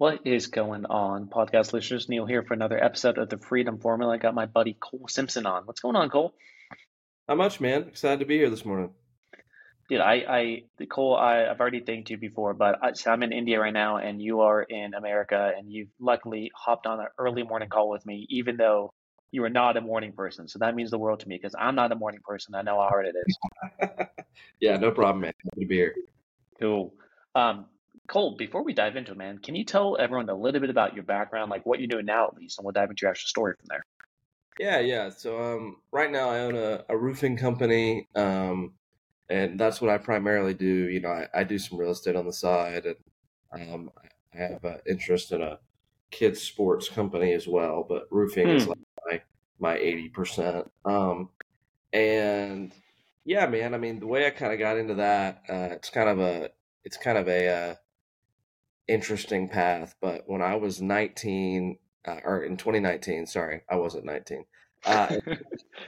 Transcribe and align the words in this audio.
What 0.00 0.20
is 0.24 0.46
going 0.46 0.86
on, 0.86 1.26
podcast 1.26 1.74
listeners? 1.74 2.08
Neel 2.08 2.24
here 2.24 2.42
for 2.42 2.54
another 2.54 2.82
episode 2.82 3.18
of 3.18 3.28
the 3.28 3.36
Freedom 3.36 3.78
Formula. 3.78 4.14
I 4.14 4.16
got 4.16 4.34
my 4.34 4.46
buddy 4.46 4.74
Cole 4.80 5.08
Simpson 5.10 5.44
on. 5.44 5.64
What's 5.66 5.80
going 5.80 5.94
on, 5.94 6.08
Cole? 6.08 6.32
Not 7.28 7.36
much, 7.36 7.60
man. 7.60 7.82
Excited 7.82 8.20
to 8.20 8.24
be 8.24 8.38
here 8.38 8.48
this 8.48 8.64
morning. 8.64 8.94
Dude, 9.90 10.00
I, 10.00 10.14
I, 10.26 10.84
Cole, 10.86 11.16
I, 11.16 11.44
I've 11.44 11.60
already 11.60 11.80
thanked 11.80 12.08
you 12.08 12.16
before, 12.16 12.54
but 12.54 12.82
I, 12.82 12.92
so 12.94 13.10
I'm 13.10 13.22
in 13.22 13.30
India 13.30 13.60
right 13.60 13.74
now, 13.74 13.98
and 13.98 14.22
you 14.22 14.40
are 14.40 14.62
in 14.62 14.94
America, 14.94 15.52
and 15.54 15.70
you've 15.70 15.90
luckily 16.00 16.50
hopped 16.56 16.86
on 16.86 16.98
an 16.98 17.08
early 17.18 17.42
morning 17.42 17.68
call 17.68 17.90
with 17.90 18.06
me, 18.06 18.26
even 18.30 18.56
though 18.56 18.94
you 19.32 19.44
are 19.44 19.50
not 19.50 19.76
a 19.76 19.82
morning 19.82 20.14
person. 20.14 20.48
So 20.48 20.60
that 20.60 20.74
means 20.74 20.90
the 20.90 20.98
world 20.98 21.20
to 21.20 21.28
me 21.28 21.36
because 21.36 21.54
I'm 21.58 21.74
not 21.74 21.92
a 21.92 21.94
morning 21.94 22.22
person. 22.24 22.54
I 22.54 22.62
know 22.62 22.80
how 22.80 22.88
hard 22.88 23.04
it 23.04 23.16
is. 23.26 23.86
yeah, 24.60 24.78
no 24.78 24.92
problem, 24.92 25.20
man. 25.20 25.34
Happy 25.44 25.60
to 25.60 25.68
be 25.68 25.76
here. 25.76 25.94
Cool. 26.58 26.94
Um, 27.34 27.66
Cole, 28.10 28.34
before 28.36 28.64
we 28.64 28.74
dive 28.74 28.96
into 28.96 29.12
it, 29.12 29.18
man, 29.18 29.38
can 29.38 29.54
you 29.54 29.64
tell 29.64 29.96
everyone 29.96 30.28
a 30.28 30.34
little 30.34 30.60
bit 30.60 30.68
about 30.68 30.94
your 30.94 31.04
background, 31.04 31.48
like 31.48 31.64
what 31.64 31.78
you're 31.78 31.86
doing 31.86 32.06
now 32.06 32.26
at 32.26 32.34
least, 32.34 32.58
and 32.58 32.64
we'll 32.64 32.72
dive 32.72 32.90
into 32.90 33.02
your 33.02 33.10
actual 33.10 33.28
story 33.28 33.54
from 33.56 33.66
there. 33.68 33.86
Yeah, 34.58 34.80
yeah. 34.80 35.10
So 35.10 35.40
um, 35.40 35.76
right 35.92 36.10
now 36.10 36.28
I 36.28 36.40
own 36.40 36.56
a, 36.56 36.84
a 36.88 36.96
roofing 36.96 37.36
company, 37.36 38.08
um, 38.16 38.72
and 39.28 39.58
that's 39.60 39.80
what 39.80 39.90
I 39.90 39.98
primarily 39.98 40.54
do. 40.54 40.66
You 40.66 41.00
know, 41.00 41.10
I, 41.10 41.28
I 41.32 41.44
do 41.44 41.56
some 41.56 41.78
real 41.78 41.92
estate 41.92 42.16
on 42.16 42.26
the 42.26 42.32
side, 42.32 42.84
and 42.84 42.96
um, 43.52 43.90
I 44.34 44.38
have 44.38 44.64
an 44.64 44.80
interest 44.88 45.30
in 45.30 45.40
a 45.40 45.60
kids 46.10 46.42
sports 46.42 46.88
company 46.88 47.32
as 47.32 47.46
well. 47.46 47.86
But 47.88 48.08
roofing 48.10 48.48
hmm. 48.48 48.56
is 48.56 48.66
like 48.66 48.78
my 49.06 49.22
my 49.60 49.76
eighty 49.76 50.08
percent. 50.08 50.68
Um, 50.84 51.28
and 51.92 52.74
yeah, 53.24 53.46
man. 53.46 53.72
I 53.72 53.78
mean, 53.78 54.00
the 54.00 54.08
way 54.08 54.26
I 54.26 54.30
kind 54.30 54.52
of 54.52 54.58
got 54.58 54.78
into 54.78 54.94
that, 54.94 55.42
uh, 55.48 55.68
it's 55.70 55.90
kind 55.90 56.08
of 56.08 56.18
a 56.18 56.50
it's 56.82 56.96
kind 56.96 57.16
of 57.16 57.28
a 57.28 57.48
uh, 57.48 57.74
interesting 58.90 59.48
path. 59.48 59.94
But 60.00 60.24
when 60.26 60.42
I 60.42 60.56
was 60.56 60.82
19, 60.82 61.78
uh, 62.06 62.16
or 62.24 62.42
in 62.42 62.56
2019, 62.56 63.26
sorry, 63.26 63.62
I 63.70 63.76
wasn't 63.76 64.04
19. 64.04 64.44
Uh, 64.84 65.16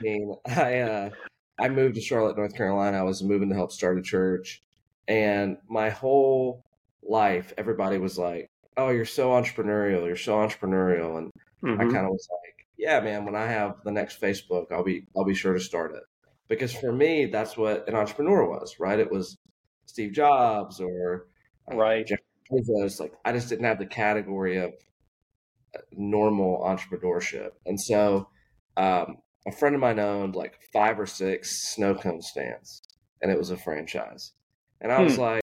I 0.47 0.79
uh, 0.79 1.09
I 1.59 1.69
moved 1.69 1.95
to 1.95 2.01
Charlotte, 2.01 2.37
North 2.37 2.55
Carolina. 2.55 2.97
I 2.97 3.03
was 3.03 3.23
moving 3.23 3.49
to 3.49 3.55
help 3.55 3.71
start 3.71 3.97
a 3.97 4.01
church, 4.01 4.63
and 5.07 5.57
my 5.69 5.89
whole 5.89 6.63
life, 7.01 7.53
everybody 7.57 7.97
was 7.97 8.17
like, 8.17 8.49
"Oh, 8.77 8.89
you're 8.89 9.05
so 9.05 9.29
entrepreneurial. 9.29 10.05
You're 10.05 10.15
so 10.15 10.37
entrepreneurial," 10.37 11.17
and 11.17 11.31
mm-hmm. 11.63 11.81
I 11.81 11.83
kind 11.85 12.05
of 12.05 12.11
was 12.11 12.27
like, 12.31 12.67
"Yeah, 12.77 12.99
man. 12.99 13.25
When 13.25 13.35
I 13.35 13.45
have 13.45 13.77
the 13.83 13.91
next 13.91 14.21
Facebook, 14.21 14.71
I'll 14.71 14.83
be 14.83 15.05
I'll 15.15 15.25
be 15.25 15.35
sure 15.35 15.53
to 15.53 15.59
start 15.59 15.93
it." 15.93 16.03
Because 16.47 16.73
for 16.73 16.91
me, 16.91 17.27
that's 17.27 17.57
what 17.57 17.87
an 17.87 17.95
entrepreneur 17.95 18.47
was, 18.47 18.79
right? 18.79 18.99
It 18.99 19.11
was 19.11 19.37
Steve 19.85 20.11
Jobs 20.11 20.79
or 20.79 21.27
uh, 21.71 21.75
right 21.75 22.05
Jeff 22.05 22.19
Bezos. 22.53 22.99
Like 22.99 23.13
I 23.25 23.31
just 23.31 23.49
didn't 23.49 23.65
have 23.65 23.79
the 23.79 23.85
category 23.85 24.57
of 24.57 24.73
uh, 25.75 25.79
normal 25.91 26.61
entrepreneurship, 26.63 27.51
and 27.65 27.79
so 27.79 28.27
um, 28.77 29.17
a 29.47 29.51
friend 29.51 29.75
of 29.75 29.81
mine 29.81 29.99
owned 29.99 30.35
like 30.35 30.59
five 30.71 30.99
or 30.99 31.05
six 31.05 31.73
snow 31.73 31.95
cone 31.95 32.21
stands, 32.21 32.81
and 33.21 33.31
it 33.31 33.37
was 33.37 33.49
a 33.49 33.57
franchise. 33.57 34.31
And 34.81 34.91
I 34.91 35.01
was 35.01 35.15
hmm. 35.15 35.21
like, 35.21 35.43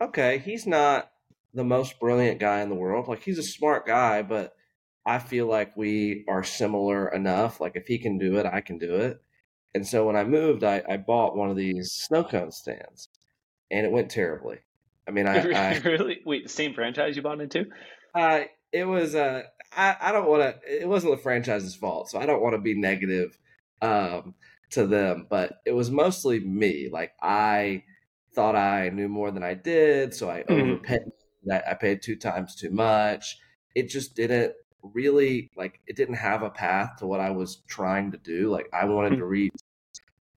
okay, 0.00 0.38
he's 0.38 0.66
not 0.66 1.10
the 1.54 1.64
most 1.64 1.98
brilliant 2.00 2.40
guy 2.40 2.60
in 2.60 2.68
the 2.68 2.74
world. 2.74 3.08
Like 3.08 3.22
he's 3.22 3.38
a 3.38 3.42
smart 3.42 3.86
guy, 3.86 4.22
but 4.22 4.54
I 5.06 5.18
feel 5.18 5.46
like 5.46 5.76
we 5.76 6.24
are 6.28 6.44
similar 6.44 7.08
enough. 7.08 7.60
Like 7.60 7.76
if 7.76 7.86
he 7.86 7.98
can 7.98 8.18
do 8.18 8.36
it, 8.36 8.46
I 8.46 8.60
can 8.60 8.78
do 8.78 8.96
it. 8.96 9.22
And 9.74 9.86
so 9.86 10.06
when 10.06 10.16
I 10.16 10.24
moved, 10.24 10.64
I, 10.64 10.82
I 10.88 10.96
bought 10.96 11.36
one 11.36 11.50
of 11.50 11.56
these 11.56 11.92
snow 11.92 12.24
cone 12.24 12.50
stands 12.50 13.08
and 13.70 13.86
it 13.86 13.92
went 13.92 14.10
terribly. 14.10 14.58
I 15.08 15.10
mean, 15.10 15.26
I, 15.26 15.38
I 15.38 15.78
really 15.78 16.20
wait. 16.24 16.44
The 16.44 16.48
same 16.48 16.74
franchise 16.74 17.16
you 17.16 17.22
bought 17.22 17.40
into? 17.40 17.66
Uh, 18.14 18.42
it 18.72 18.84
was. 18.84 19.14
Uh, 19.14 19.42
I, 19.76 19.96
I 20.00 20.12
don't 20.12 20.28
want 20.28 20.42
to. 20.42 20.82
It 20.82 20.88
wasn't 20.88 21.16
the 21.16 21.22
franchise's 21.22 21.74
fault, 21.74 22.10
so 22.10 22.18
I 22.18 22.26
don't 22.26 22.42
want 22.42 22.54
to 22.54 22.60
be 22.60 22.78
negative 22.78 23.38
um, 23.80 24.34
to 24.70 24.86
them. 24.86 25.26
But 25.28 25.60
it 25.64 25.72
was 25.72 25.90
mostly 25.90 26.40
me. 26.40 26.88
Like 26.92 27.12
I 27.22 27.84
thought 28.34 28.56
I 28.56 28.90
knew 28.90 29.08
more 29.08 29.30
than 29.30 29.42
I 29.42 29.54
did, 29.54 30.14
so 30.14 30.28
I 30.28 30.42
mm-hmm. 30.42 30.70
overpaid. 30.72 31.00
I 31.50 31.74
paid 31.74 32.02
two 32.02 32.16
times 32.16 32.54
too 32.54 32.70
much. 32.70 33.38
It 33.74 33.88
just 33.88 34.14
didn't 34.14 34.52
really 34.82 35.50
like. 35.56 35.80
It 35.86 35.96
didn't 35.96 36.16
have 36.16 36.42
a 36.42 36.50
path 36.50 36.96
to 36.98 37.06
what 37.06 37.20
I 37.20 37.30
was 37.30 37.62
trying 37.68 38.12
to 38.12 38.18
do. 38.18 38.50
Like 38.50 38.68
I 38.72 38.84
wanted 38.84 39.12
mm-hmm. 39.12 39.20
to 39.20 39.26
reach 39.26 39.54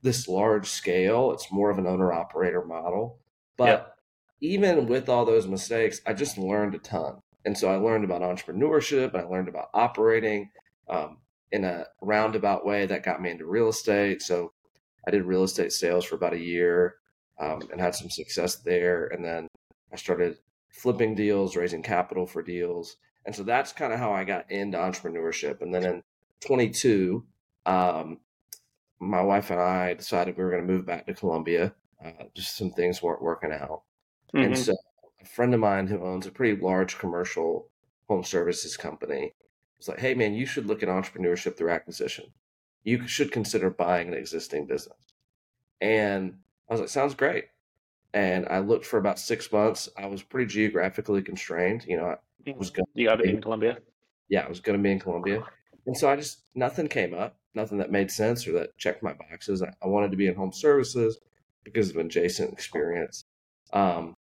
this 0.02 0.28
large 0.28 0.68
scale. 0.68 1.32
It's 1.32 1.52
more 1.52 1.70
of 1.70 1.78
an 1.78 1.88
owner 1.88 2.14
operator 2.14 2.64
model. 2.64 3.20
But 3.58 3.66
yep. 3.66 3.98
Even 4.42 4.88
with 4.88 5.08
all 5.08 5.24
those 5.24 5.48
mistakes, 5.48 6.02
I 6.06 6.14
just 6.14 6.38
learned 6.38 6.76
a 6.76 6.80
ton. 6.80 7.20
And 7.46 7.58
so 7.58 7.72
I 7.72 7.76
learned 7.76 8.04
about 8.04 8.22
entrepreneurship 8.22 9.16
I 9.16 9.24
learned 9.24 9.48
about 9.48 9.70
operating 9.74 10.50
um, 10.90 11.18
in 11.52 11.64
a 11.64 11.86
roundabout 12.02 12.66
way 12.66 12.86
that 12.86 13.04
got 13.04 13.22
me 13.22 13.32
into 13.32 13.46
real 13.46 13.70
estate. 13.70 14.22
So 14.22 14.52
I 15.08 15.12
did 15.12 15.24
real 15.24 15.44
estate 15.44 15.72
sales 15.72 16.06
for 16.06 16.16
about 16.16 16.34
a 16.34 16.40
year 16.40 16.96
um, 17.40 17.62
and 17.72 17.80
had 17.80 17.96
some 17.96 18.10
success 18.10 18.58
there. 18.58 19.08
And 19.08 19.24
then 19.24 19.48
I 19.92 19.96
started 19.96 20.38
flipping 20.70 21.16
deals, 21.16 21.56
raising 21.56 21.84
capital 21.84 22.26
for 22.26 22.42
deals. 22.42 22.98
And 23.26 23.36
so 23.36 23.44
that's 23.44 23.74
kind 23.74 23.94
of 23.94 24.00
how 24.00 24.12
I 24.12 24.24
got 24.24 24.50
into 24.50 24.78
entrepreneurship. 24.78 25.62
And 25.62 25.74
then 25.74 25.86
in 25.86 26.02
22, 26.42 27.24
um, 27.66 28.20
my 29.00 29.22
wife 29.22 29.50
and 29.50 29.60
I 29.60 29.94
decided 29.94 30.38
we 30.38 30.44
were 30.44 30.52
going 30.52 30.66
to 30.66 30.74
move 30.74 30.86
back 30.86 31.06
to 31.08 31.14
Columbia. 31.14 31.74
Uh, 32.04 32.26
just 32.36 32.56
some 32.56 32.72
things 32.72 33.02
weren't 33.02 33.22
working 33.22 33.52
out. 33.52 33.84
Mm-hmm. 34.36 34.46
And 34.46 34.58
so 34.58 34.76
a 35.22 35.26
friend 35.26 35.54
of 35.54 35.60
mine 35.60 35.88
who 35.88 36.04
owns 36.04 36.26
a 36.26 36.32
pretty 36.32 36.62
large 36.62 36.98
commercial 36.98 37.68
home 38.08 38.24
services 38.24 38.78
company 38.78 39.34
was 39.78 39.88
like, 39.88 40.00
hey, 40.00 40.14
man, 40.14 40.34
you 40.34 40.46
should 40.46 40.66
look 40.68 40.84
at 40.84 40.90
entrepreneurship 40.90 41.58
through 41.58 41.72
acquisition. 41.72 42.26
You 42.84 43.08
should 43.08 43.32
consider 43.32 43.70
buying 43.70 44.08
an 44.08 44.14
existing 44.14 44.68
business. 44.68 45.14
And 45.80 46.38
I 46.70 46.74
was 46.74 46.82
like, 46.82 46.90
sounds 46.90 47.16
great. 47.16 47.46
And 48.14 48.48
I 48.50 48.60
looked 48.60 48.86
for 48.86 48.98
about 48.98 49.20
six 49.20 49.52
months. 49.52 49.90
I 49.98 50.06
was 50.08 50.22
pretty 50.22 50.48
geographically 50.48 51.22
constrained. 51.22 51.86
You 51.88 51.98
know, 51.98 52.06
I 52.06 52.16
mm-hmm. 52.50 52.60
was 52.60 52.70
going 52.70 52.86
to 52.96 53.18
be 53.18 53.30
in 53.30 53.42
Columbia? 53.42 53.78
Yeah, 54.30 54.42
I 54.42 54.50
was 54.50 54.60
going 54.60 54.78
to 54.78 54.84
be 54.84 54.92
in 54.92 55.00
Columbia. 55.00 55.44
And 55.86 55.98
so 55.98 56.10
I 56.10 56.16
just, 56.16 56.44
nothing 56.54 56.88
came 56.88 57.14
up, 57.14 57.38
nothing 57.54 57.78
that 57.80 57.92
made 57.92 58.12
sense 58.12 58.48
or 58.48 58.52
that 58.54 58.78
checked 58.78 59.04
my 59.04 59.14
boxes. 59.14 59.64
I, 59.64 59.74
I 59.82 59.88
wanted 59.88 60.12
to 60.12 60.18
be 60.18 60.28
in 60.28 60.36
home 60.36 60.54
services 60.54 61.18
because 61.64 61.90
of 61.90 61.98
an 61.98 62.08
adjacent 62.08 62.54
experience. 62.54 63.26
Um, 63.74 64.16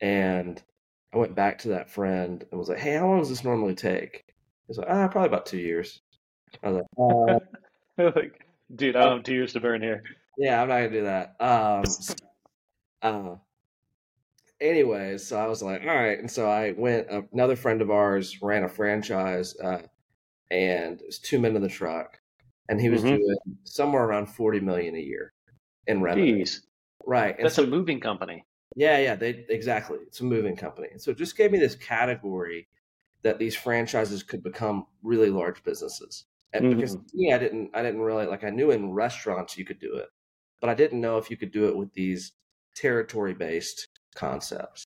and 0.00 0.62
I 1.12 1.18
went 1.18 1.34
back 1.34 1.58
to 1.60 1.68
that 1.68 1.90
friend 1.90 2.44
and 2.50 2.58
was 2.58 2.68
like, 2.68 2.78
"Hey, 2.78 2.94
how 2.94 3.06
long 3.06 3.18
does 3.18 3.28
this 3.28 3.44
normally 3.44 3.74
take?" 3.74 4.24
He's 4.66 4.78
like, 4.78 4.88
"Ah, 4.88 5.08
probably 5.08 5.28
about 5.28 5.46
two 5.46 5.58
years." 5.58 6.00
I 6.62 6.70
was 6.70 6.82
like, 6.96 7.42
uh, 7.98 8.12
like 8.16 8.46
"Dude, 8.74 8.96
I 8.96 9.04
don't 9.04 9.18
have 9.18 9.24
two 9.24 9.34
years 9.34 9.52
to 9.54 9.60
burn 9.60 9.82
here." 9.82 10.02
Yeah, 10.38 10.62
I'm 10.62 10.68
not 10.68 10.76
gonna 10.76 10.90
do 10.90 11.04
that. 11.04 11.36
Um, 11.40 11.84
uh, 13.02 13.36
anyways, 14.60 15.26
so 15.26 15.36
I 15.38 15.46
was 15.46 15.62
like, 15.62 15.82
"All 15.82 15.88
right," 15.88 16.18
and 16.18 16.30
so 16.30 16.48
I 16.48 16.72
went. 16.72 17.08
Another 17.32 17.56
friend 17.56 17.82
of 17.82 17.90
ours 17.90 18.40
ran 18.40 18.64
a 18.64 18.68
franchise, 18.68 19.56
uh, 19.58 19.82
and 20.50 21.00
it 21.00 21.06
was 21.06 21.18
two 21.18 21.38
men 21.38 21.56
in 21.56 21.62
the 21.62 21.68
truck, 21.68 22.18
and 22.68 22.80
he 22.80 22.88
was 22.88 23.02
mm-hmm. 23.02 23.16
doing 23.16 23.38
somewhere 23.64 24.04
around 24.04 24.26
forty 24.26 24.60
million 24.60 24.94
a 24.94 25.00
year 25.00 25.32
in 25.86 26.00
revenue. 26.00 26.44
Jeez. 26.44 26.60
Right. 27.04 27.36
And 27.36 27.46
That's 27.46 27.56
so, 27.56 27.64
a 27.64 27.66
moving 27.66 28.00
company. 28.00 28.44
Yeah, 28.76 28.98
yeah, 28.98 29.16
they 29.16 29.44
exactly. 29.48 29.98
It's 30.06 30.20
a 30.20 30.24
moving 30.24 30.56
company. 30.56 30.88
And 30.92 31.00
so 31.00 31.10
it 31.10 31.18
just 31.18 31.36
gave 31.36 31.50
me 31.50 31.58
this 31.58 31.74
category 31.74 32.68
that 33.22 33.38
these 33.38 33.56
franchises 33.56 34.22
could 34.22 34.42
become 34.42 34.86
really 35.02 35.30
large 35.30 35.62
businesses. 35.62 36.24
And 36.52 36.64
mm-hmm. 36.64 36.76
because 36.76 36.96
me, 37.12 37.32
I 37.32 37.38
didn't 37.38 37.70
I 37.74 37.82
didn't 37.82 38.00
really 38.00 38.26
like 38.26 38.44
I 38.44 38.50
knew 38.50 38.70
in 38.70 38.92
restaurants 38.92 39.58
you 39.58 39.64
could 39.64 39.80
do 39.80 39.96
it, 39.96 40.08
but 40.60 40.70
I 40.70 40.74
didn't 40.74 41.00
know 41.00 41.18
if 41.18 41.30
you 41.30 41.36
could 41.36 41.52
do 41.52 41.68
it 41.68 41.76
with 41.76 41.92
these 41.94 42.32
territory 42.74 43.34
based 43.34 43.88
concepts. 44.14 44.84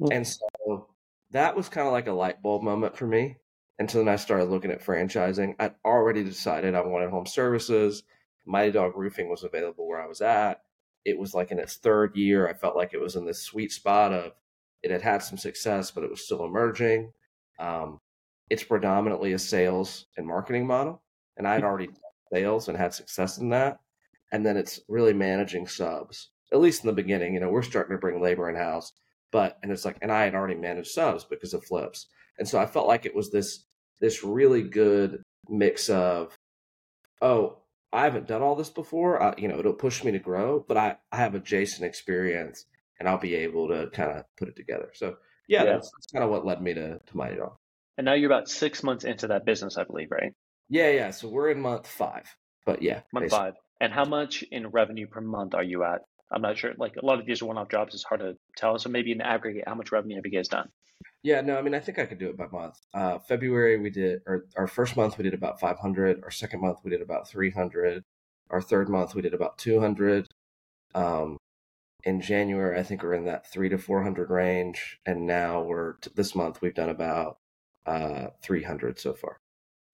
Mm-hmm. 0.00 0.12
And 0.12 0.26
so 0.26 0.88
that 1.30 1.56
was 1.56 1.68
kind 1.68 1.86
of 1.86 1.92
like 1.92 2.06
a 2.06 2.12
light 2.12 2.42
bulb 2.42 2.62
moment 2.62 2.96
for 2.96 3.06
me. 3.06 3.36
And 3.78 3.90
so 3.90 3.98
then 3.98 4.08
I 4.08 4.16
started 4.16 4.46
looking 4.46 4.70
at 4.70 4.82
franchising. 4.82 5.54
I'd 5.58 5.74
already 5.84 6.24
decided 6.24 6.74
I 6.74 6.80
wanted 6.80 7.10
home 7.10 7.26
services. 7.26 8.02
Mighty 8.46 8.72
Dog 8.72 8.92
Roofing 8.96 9.28
was 9.28 9.44
available 9.44 9.86
where 9.86 10.00
I 10.00 10.06
was 10.06 10.22
at 10.22 10.62
it 11.06 11.16
was 11.16 11.34
like 11.34 11.52
in 11.52 11.60
its 11.60 11.76
third 11.76 12.16
year. 12.16 12.48
I 12.48 12.52
felt 12.52 12.76
like 12.76 12.92
it 12.92 13.00
was 13.00 13.14
in 13.14 13.24
this 13.24 13.40
sweet 13.40 13.70
spot 13.70 14.12
of 14.12 14.32
it 14.82 14.90
had 14.90 15.02
had 15.02 15.22
some 15.22 15.38
success, 15.38 15.92
but 15.92 16.02
it 16.02 16.10
was 16.10 16.24
still 16.24 16.44
emerging. 16.44 17.12
Um, 17.60 18.00
it's 18.50 18.64
predominantly 18.64 19.32
a 19.32 19.38
sales 19.38 20.06
and 20.16 20.26
marketing 20.26 20.66
model, 20.66 21.02
and 21.36 21.46
I'd 21.46 21.62
already 21.62 21.90
sales 22.32 22.68
and 22.68 22.76
had 22.76 22.92
success 22.92 23.38
in 23.38 23.50
that. 23.50 23.78
And 24.32 24.44
then 24.44 24.56
it's 24.56 24.80
really 24.88 25.12
managing 25.12 25.68
subs, 25.68 26.30
at 26.52 26.60
least 26.60 26.82
in 26.82 26.88
the 26.88 26.92
beginning. 26.92 27.34
You 27.34 27.40
know, 27.40 27.50
we're 27.50 27.62
starting 27.62 27.96
to 27.96 28.00
bring 28.00 28.20
labor 28.20 28.50
in 28.50 28.56
house, 28.56 28.92
but 29.30 29.58
and 29.62 29.70
it's 29.70 29.84
like, 29.84 29.98
and 30.02 30.10
I 30.10 30.24
had 30.24 30.34
already 30.34 30.56
managed 30.56 30.90
subs 30.90 31.24
because 31.24 31.54
of 31.54 31.64
flips, 31.64 32.06
and 32.38 32.48
so 32.48 32.58
I 32.58 32.66
felt 32.66 32.88
like 32.88 33.06
it 33.06 33.14
was 33.14 33.30
this 33.30 33.64
this 34.00 34.24
really 34.24 34.62
good 34.62 35.22
mix 35.48 35.88
of, 35.88 36.36
oh, 37.22 37.58
I 37.92 38.04
haven't 38.04 38.26
done 38.26 38.42
all 38.42 38.56
this 38.56 38.70
before. 38.70 39.22
I, 39.22 39.34
you 39.38 39.48
know, 39.48 39.58
it'll 39.58 39.72
push 39.72 40.04
me 40.04 40.12
to 40.12 40.18
grow, 40.18 40.64
but 40.66 40.76
I, 40.76 40.96
I 41.12 41.16
have 41.16 41.34
adjacent 41.34 41.84
experience 41.84 42.66
and 42.98 43.08
I'll 43.08 43.18
be 43.18 43.34
able 43.34 43.68
to 43.68 43.88
kind 43.90 44.10
of 44.10 44.24
put 44.36 44.48
it 44.48 44.56
together. 44.56 44.90
So 44.94 45.16
yeah, 45.48 45.64
yeah. 45.64 45.72
that's, 45.72 45.90
that's 45.90 46.06
kind 46.12 46.24
of 46.24 46.30
what 46.30 46.44
led 46.44 46.60
me 46.60 46.74
to 46.74 46.98
to 46.98 47.16
Mighty 47.16 47.36
Dog. 47.36 47.56
And 47.96 48.04
now 48.04 48.14
you're 48.14 48.30
about 48.30 48.48
six 48.48 48.82
months 48.82 49.04
into 49.04 49.28
that 49.28 49.46
business, 49.46 49.78
I 49.78 49.84
believe, 49.84 50.10
right? 50.10 50.32
Yeah, 50.68 50.90
yeah. 50.90 51.10
So 51.12 51.28
we're 51.28 51.50
in 51.50 51.60
month 51.60 51.86
five, 51.86 52.26
but 52.64 52.82
yeah, 52.82 53.00
month 53.12 53.24
basically. 53.24 53.38
five. 53.38 53.54
And 53.80 53.92
how 53.92 54.04
much 54.04 54.42
in 54.50 54.68
revenue 54.68 55.06
per 55.06 55.20
month 55.20 55.54
are 55.54 55.62
you 55.62 55.84
at? 55.84 56.00
I'm 56.32 56.42
not 56.42 56.58
sure. 56.58 56.72
Like 56.76 56.96
a 56.96 57.06
lot 57.06 57.20
of 57.20 57.26
these 57.26 57.40
are 57.40 57.46
one-off 57.46 57.70
jobs. 57.70 57.94
It's 57.94 58.04
hard 58.04 58.20
to 58.20 58.34
tell. 58.56 58.78
So 58.78 58.88
maybe 58.88 59.12
in 59.12 59.20
aggregate, 59.20 59.64
how 59.66 59.74
much 59.74 59.92
revenue 59.92 60.16
have 60.16 60.26
you 60.26 60.32
guys 60.32 60.48
done? 60.48 60.68
Yeah, 61.26 61.40
no, 61.40 61.58
I 61.58 61.62
mean, 61.62 61.74
I 61.74 61.80
think 61.80 61.98
I 61.98 62.06
could 62.06 62.20
do 62.20 62.28
it 62.28 62.36
by 62.36 62.46
month. 62.46 62.78
Uh, 62.94 63.18
February 63.18 63.76
we 63.78 63.90
did, 63.90 64.22
or 64.28 64.46
our 64.56 64.68
first 64.68 64.96
month 64.96 65.18
we 65.18 65.24
did 65.24 65.34
about 65.34 65.58
500. 65.58 66.22
Our 66.22 66.30
second 66.30 66.60
month 66.60 66.78
we 66.84 66.90
did 66.92 67.02
about 67.02 67.28
300. 67.28 68.04
Our 68.50 68.62
third 68.62 68.88
month 68.88 69.12
we 69.16 69.22
did 69.22 69.34
about 69.34 69.58
200. 69.58 70.28
Um, 70.94 71.36
in 72.04 72.20
January, 72.20 72.78
I 72.78 72.84
think 72.84 73.02
we're 73.02 73.14
in 73.14 73.24
that 73.24 73.50
three 73.50 73.68
to 73.70 73.76
400 73.76 74.30
range, 74.30 75.00
and 75.04 75.26
now 75.26 75.62
we're 75.62 75.94
this 76.14 76.36
month 76.36 76.62
we've 76.62 76.76
done 76.76 76.90
about 76.90 77.38
uh 77.86 78.28
300 78.44 79.00
so 79.00 79.12
far. 79.12 79.38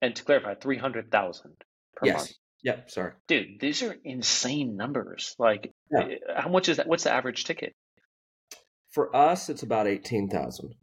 And 0.02 0.14
to 0.14 0.22
clarify, 0.24 0.54
300,000 0.56 1.52
per 1.96 2.06
yes. 2.06 2.14
month. 2.14 2.32
Yep. 2.62 2.90
Sorry, 2.90 3.12
dude. 3.26 3.58
These 3.58 3.82
are 3.82 3.96
insane 4.04 4.76
numbers. 4.76 5.34
Like, 5.38 5.72
yeah. 5.90 6.08
Eh, 6.08 6.16
how 6.36 6.50
much 6.50 6.68
is 6.68 6.76
that? 6.76 6.86
What's 6.86 7.04
the 7.04 7.10
average 7.10 7.46
ticket? 7.46 7.72
For 8.90 9.16
us, 9.16 9.48
it's 9.48 9.62
about 9.62 9.86
eighteen 9.86 10.28
thousand. 10.28 10.74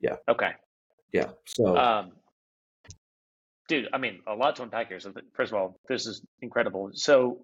Yeah. 0.00 0.16
Okay. 0.28 0.50
Yeah. 1.12 1.30
So, 1.46 1.76
um, 1.76 2.12
dude, 3.68 3.88
I 3.92 3.98
mean, 3.98 4.20
a 4.26 4.34
lot 4.34 4.56
to 4.56 4.62
unpack 4.62 4.88
here. 4.88 5.00
So, 5.00 5.12
first 5.34 5.52
of 5.52 5.58
all, 5.58 5.78
this 5.88 6.06
is 6.06 6.22
incredible. 6.40 6.90
So, 6.94 7.42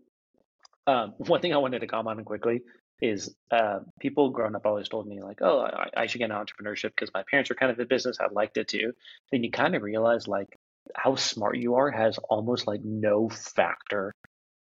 um, 0.87 1.15
one 1.19 1.41
thing 1.41 1.53
I 1.53 1.59
wanted 1.59 1.81
to 1.81 1.87
comment 1.87 2.19
on 2.19 2.25
quickly 2.25 2.63
is 3.03 3.35
uh, 3.51 3.81
people 4.01 4.31
growing 4.31 4.55
up 4.55 4.65
always 4.65 4.89
told 4.89 5.07
me 5.07 5.23
like, 5.23 5.39
oh, 5.43 5.61
I, 5.61 5.89
I 5.97 6.07
should 6.07 6.19
get 6.19 6.31
into 6.31 6.37
entrepreneurship 6.37 6.91
because 6.91 7.11
my 7.13 7.23
parents 7.31 7.51
were 7.51 7.57
kind 7.57 7.71
of 7.71 7.79
in 7.79 7.89
business. 7.89 8.19
I 8.21 8.27
liked 8.33 8.57
it 8.57 8.69
too. 8.69 8.93
Then 9.31 9.45
you 9.45 9.51
kind 9.51 9.75
of 9.75 9.83
realize 9.83 10.27
like 10.27 10.49
how 10.95 11.17
smart 11.17 11.59
you 11.59 11.75
are 11.75 11.91
has 11.91 12.19
almost 12.31 12.67
like 12.67 12.81
no 12.83 13.29
factor 13.29 14.15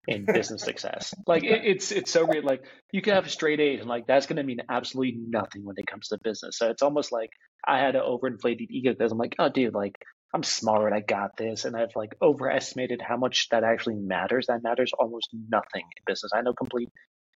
in 0.06 0.24
business 0.24 0.62
success. 0.62 1.12
Like 1.26 1.44
it, 1.44 1.62
it's 1.64 1.90
it's 1.90 2.12
so 2.12 2.24
weird. 2.24 2.44
Like 2.44 2.62
you 2.92 3.02
can 3.02 3.14
have 3.14 3.26
a 3.26 3.30
straight 3.30 3.58
A's 3.58 3.80
and 3.80 3.88
like 3.88 4.06
that's 4.06 4.26
going 4.26 4.36
to 4.36 4.42
mean 4.42 4.60
absolutely 4.68 5.18
nothing 5.28 5.64
when 5.64 5.74
it 5.76 5.86
comes 5.86 6.08
to 6.08 6.18
business. 6.22 6.56
So 6.58 6.70
it's 6.70 6.82
almost 6.82 7.10
like 7.10 7.30
I 7.66 7.78
had 7.78 7.96
an 7.96 8.02
overinflated 8.02 8.70
ego 8.70 8.92
because 8.92 9.10
I'm 9.10 9.18
like, 9.18 9.34
oh, 9.38 9.48
dude, 9.48 9.74
like 9.74 9.96
I'm 10.34 10.42
smart. 10.42 10.92
I 10.92 11.00
got 11.00 11.36
this, 11.36 11.64
and 11.64 11.76
I've 11.76 11.96
like 11.96 12.16
overestimated 12.20 13.00
how 13.00 13.16
much 13.16 13.48
that 13.50 13.64
actually 13.64 13.96
matters. 13.96 14.46
That 14.46 14.62
matters 14.62 14.92
almost 14.98 15.30
nothing 15.32 15.82
in 15.82 16.02
business. 16.06 16.32
I 16.34 16.42
know 16.42 16.52
complete 16.52 16.90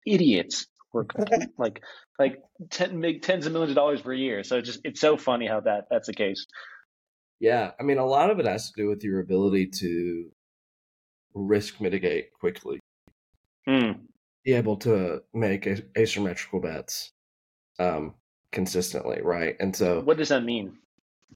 idiots 0.05 0.67
who 0.91 0.99
are 0.99 1.07
like 1.57 1.81
like 2.19 2.41
ten, 2.69 2.99
make 2.99 3.23
tens 3.23 3.45
of 3.45 3.53
millions 3.53 3.71
of 3.71 3.75
dollars 3.75 4.01
per 4.01 4.13
year. 4.13 4.43
So 4.43 4.57
it's 4.57 4.67
just 4.67 4.81
it's 4.83 5.01
so 5.01 5.17
funny 5.17 5.47
how 5.47 5.61
that 5.61 5.85
that's 5.89 6.07
the 6.07 6.13
case. 6.13 6.45
Yeah, 7.39 7.71
I 7.79 7.83
mean, 7.83 7.97
a 7.97 8.05
lot 8.05 8.29
of 8.29 8.39
it 8.39 8.45
has 8.45 8.71
to 8.71 8.81
do 8.81 8.87
with 8.87 9.03
your 9.03 9.19
ability 9.19 9.71
to 9.79 10.31
risk 11.33 11.81
mitigate 11.81 12.33
quickly. 12.33 12.79
Mm. 13.67 14.01
Be 14.43 14.53
able 14.53 14.77
to 14.77 15.21
make 15.33 15.67
asymmetrical 15.97 16.59
bets 16.59 17.11
um, 17.79 18.15
consistently, 18.51 19.21
right? 19.21 19.55
And 19.59 19.75
so, 19.75 20.01
what 20.01 20.17
does 20.17 20.29
that 20.29 20.43
mean? 20.43 20.77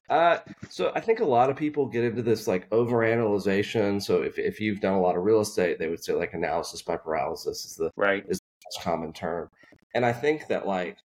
Uh, 0.09 0.37
so 0.69 0.91
I 0.93 0.99
think 0.99 1.19
a 1.19 1.25
lot 1.25 1.49
of 1.49 1.55
people 1.55 1.87
get 1.87 2.03
into 2.03 2.21
this 2.21 2.47
like 2.47 2.69
overanalyzation. 2.69 4.01
So 4.01 4.21
if 4.21 4.37
if 4.37 4.59
you've 4.59 4.79
done 4.79 4.93
a 4.93 5.01
lot 5.01 5.15
of 5.15 5.23
real 5.23 5.41
estate, 5.41 5.79
they 5.79 5.87
would 5.87 6.03
say 6.03 6.13
like 6.13 6.33
analysis 6.33 6.81
by 6.81 6.97
paralysis 6.97 7.65
is 7.65 7.75
the 7.75 7.91
right 7.95 8.23
is 8.27 8.39
the 8.39 8.45
most 8.67 8.83
common 8.83 9.13
term. 9.13 9.49
And 9.95 10.05
I 10.05 10.13
think 10.13 10.47
that 10.47 10.67
like 10.67 10.97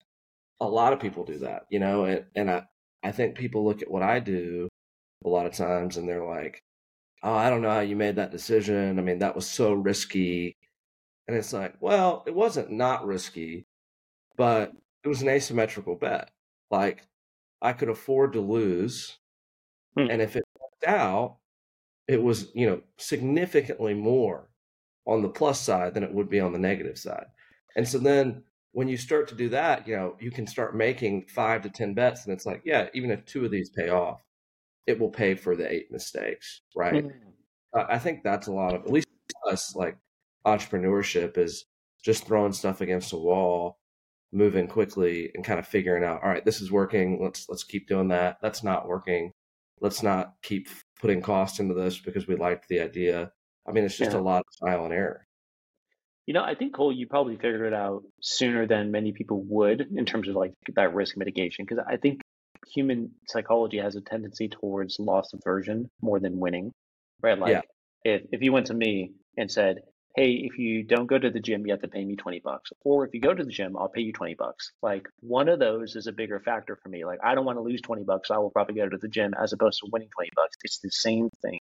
a 0.60 0.66
lot 0.66 0.92
of 0.92 1.00
people 1.00 1.24
do 1.24 1.38
that, 1.38 1.66
you 1.70 1.78
know, 1.78 2.04
and, 2.04 2.24
and 2.34 2.50
I 2.50 2.64
I 3.02 3.12
think 3.12 3.36
people 3.36 3.64
look 3.64 3.80
at 3.80 3.90
what 3.90 4.02
I 4.02 4.20
do 4.20 4.68
a 5.24 5.28
lot 5.28 5.46
of 5.46 5.52
times 5.52 5.96
and 5.96 6.08
they're 6.08 6.24
like, 6.24 6.62
oh, 7.22 7.34
I 7.34 7.50
don't 7.50 7.62
know 7.62 7.70
how 7.70 7.80
you 7.80 7.96
made 7.96 8.16
that 8.16 8.32
decision. 8.32 8.98
I 8.98 9.02
mean, 9.02 9.18
that 9.18 9.34
was 9.34 9.46
so 9.46 9.72
risky. 9.72 10.56
And 11.28 11.36
it's 11.36 11.52
like, 11.52 11.74
well, 11.80 12.24
it 12.26 12.34
wasn't 12.34 12.70
not 12.70 13.06
risky, 13.06 13.66
but 14.36 14.72
it 15.04 15.08
was 15.08 15.22
an 15.22 15.28
asymmetrical 15.28 15.96
bet. 15.96 16.30
Like, 16.70 17.06
I 17.62 17.72
could 17.72 17.88
afford 17.88 18.32
to 18.32 18.40
lose. 18.40 19.18
Hmm. 19.96 20.10
And 20.10 20.22
if 20.22 20.36
it 20.36 20.44
worked 20.58 20.86
out, 20.86 21.36
it 22.08 22.22
was, 22.22 22.50
you 22.54 22.66
know, 22.66 22.80
significantly 22.96 23.94
more 23.94 24.48
on 25.06 25.22
the 25.22 25.28
plus 25.28 25.60
side 25.60 25.94
than 25.94 26.02
it 26.02 26.12
would 26.12 26.28
be 26.28 26.40
on 26.40 26.52
the 26.52 26.58
negative 26.58 26.98
side. 26.98 27.26
And 27.76 27.86
so 27.86 27.98
then 27.98 28.42
when 28.72 28.88
you 28.88 28.96
start 28.96 29.28
to 29.28 29.34
do 29.34 29.48
that, 29.50 29.86
you 29.86 29.96
know, 29.96 30.16
you 30.20 30.30
can 30.30 30.46
start 30.46 30.76
making 30.76 31.26
five 31.26 31.62
to 31.62 31.70
10 31.70 31.94
bets. 31.94 32.24
And 32.24 32.32
it's 32.32 32.46
like, 32.46 32.62
yeah, 32.64 32.88
even 32.94 33.10
if 33.10 33.24
two 33.24 33.44
of 33.44 33.50
these 33.50 33.70
pay 33.70 33.90
off, 33.90 34.20
it 34.86 34.98
will 34.98 35.10
pay 35.10 35.34
for 35.34 35.56
the 35.56 35.70
eight 35.70 35.90
mistakes, 35.90 36.62
right? 36.74 37.04
Mm-hmm. 37.04 37.78
Uh, 37.78 37.84
I 37.88 37.98
think 37.98 38.22
that's 38.22 38.46
a 38.46 38.52
lot 38.52 38.74
of 38.74 38.82
at 38.82 38.92
least 38.92 39.08
us 39.48 39.74
like 39.74 39.96
entrepreneurship 40.46 41.38
is 41.38 41.66
just 42.04 42.26
throwing 42.26 42.52
stuff 42.52 42.80
against 42.80 43.12
a 43.12 43.16
wall, 43.16 43.78
moving 44.32 44.66
quickly, 44.66 45.30
and 45.34 45.44
kind 45.44 45.58
of 45.58 45.66
figuring 45.66 46.04
out, 46.04 46.22
all 46.22 46.30
right, 46.30 46.44
this 46.44 46.60
is 46.60 46.72
working. 46.72 47.22
Let's 47.22 47.48
let's 47.48 47.64
keep 47.64 47.88
doing 47.88 48.08
that. 48.08 48.38
That's 48.42 48.62
not 48.62 48.88
working. 48.88 49.32
Let's 49.80 50.02
not 50.02 50.34
keep 50.42 50.68
putting 51.00 51.22
cost 51.22 51.60
into 51.60 51.74
this 51.74 51.98
because 51.98 52.26
we 52.26 52.36
liked 52.36 52.68
the 52.68 52.80
idea. 52.80 53.32
I 53.68 53.72
mean, 53.72 53.84
it's 53.84 53.96
just 53.96 54.12
yeah. 54.12 54.18
a 54.18 54.20
lot 54.20 54.40
of 54.40 54.58
trial 54.58 54.84
and 54.84 54.92
error. 54.92 55.26
You 56.26 56.34
know, 56.34 56.42
I 56.42 56.54
think 56.54 56.74
Cole, 56.74 56.92
you 56.92 57.06
probably 57.06 57.36
figured 57.36 57.72
it 57.72 57.74
out 57.74 58.02
sooner 58.20 58.66
than 58.66 58.90
many 58.90 59.12
people 59.12 59.42
would 59.48 59.88
in 59.96 60.04
terms 60.04 60.28
of 60.28 60.36
like 60.36 60.52
that 60.76 60.94
risk 60.94 61.16
mitigation. 61.16 61.64
Because 61.64 61.84
I 61.86 61.96
think 61.96 62.20
human 62.68 63.10
psychology 63.28 63.78
has 63.78 63.96
a 63.96 64.00
tendency 64.00 64.48
towards 64.48 64.98
loss 64.98 65.32
aversion 65.32 65.90
more 66.00 66.20
than 66.20 66.38
winning, 66.38 66.72
right? 67.22 67.38
Like 67.38 67.52
yeah. 67.52 67.60
if, 68.04 68.22
if 68.32 68.42
you 68.42 68.52
went 68.52 68.66
to 68.66 68.74
me 68.74 69.12
and 69.36 69.50
said, 69.50 69.82
Hey, 70.16 70.32
if 70.32 70.58
you 70.58 70.82
don't 70.82 71.06
go 71.06 71.18
to 71.18 71.30
the 71.30 71.38
gym, 71.38 71.64
you 71.64 71.72
have 71.72 71.82
to 71.82 71.88
pay 71.88 72.04
me 72.04 72.16
20 72.16 72.40
bucks. 72.40 72.70
Or 72.84 73.06
if 73.06 73.14
you 73.14 73.20
go 73.20 73.32
to 73.32 73.44
the 73.44 73.50
gym, 73.52 73.76
I'll 73.76 73.88
pay 73.88 74.00
you 74.00 74.12
20 74.12 74.34
bucks. 74.34 74.72
Like 74.82 75.06
one 75.20 75.48
of 75.48 75.60
those 75.60 75.94
is 75.94 76.08
a 76.08 76.12
bigger 76.12 76.40
factor 76.40 76.76
for 76.82 76.88
me. 76.88 77.04
Like 77.04 77.20
I 77.22 77.36
don't 77.36 77.44
want 77.44 77.58
to 77.58 77.62
lose 77.62 77.80
20 77.80 78.02
bucks. 78.02 78.30
I 78.30 78.38
will 78.38 78.50
probably 78.50 78.74
go 78.74 78.88
to 78.88 78.98
the 78.98 79.08
gym 79.08 79.34
as 79.40 79.52
opposed 79.52 79.78
to 79.80 79.88
winning 79.92 80.08
20 80.16 80.30
bucks. 80.34 80.56
It's 80.64 80.80
the 80.80 80.90
same 80.90 81.30
thing. 81.42 81.60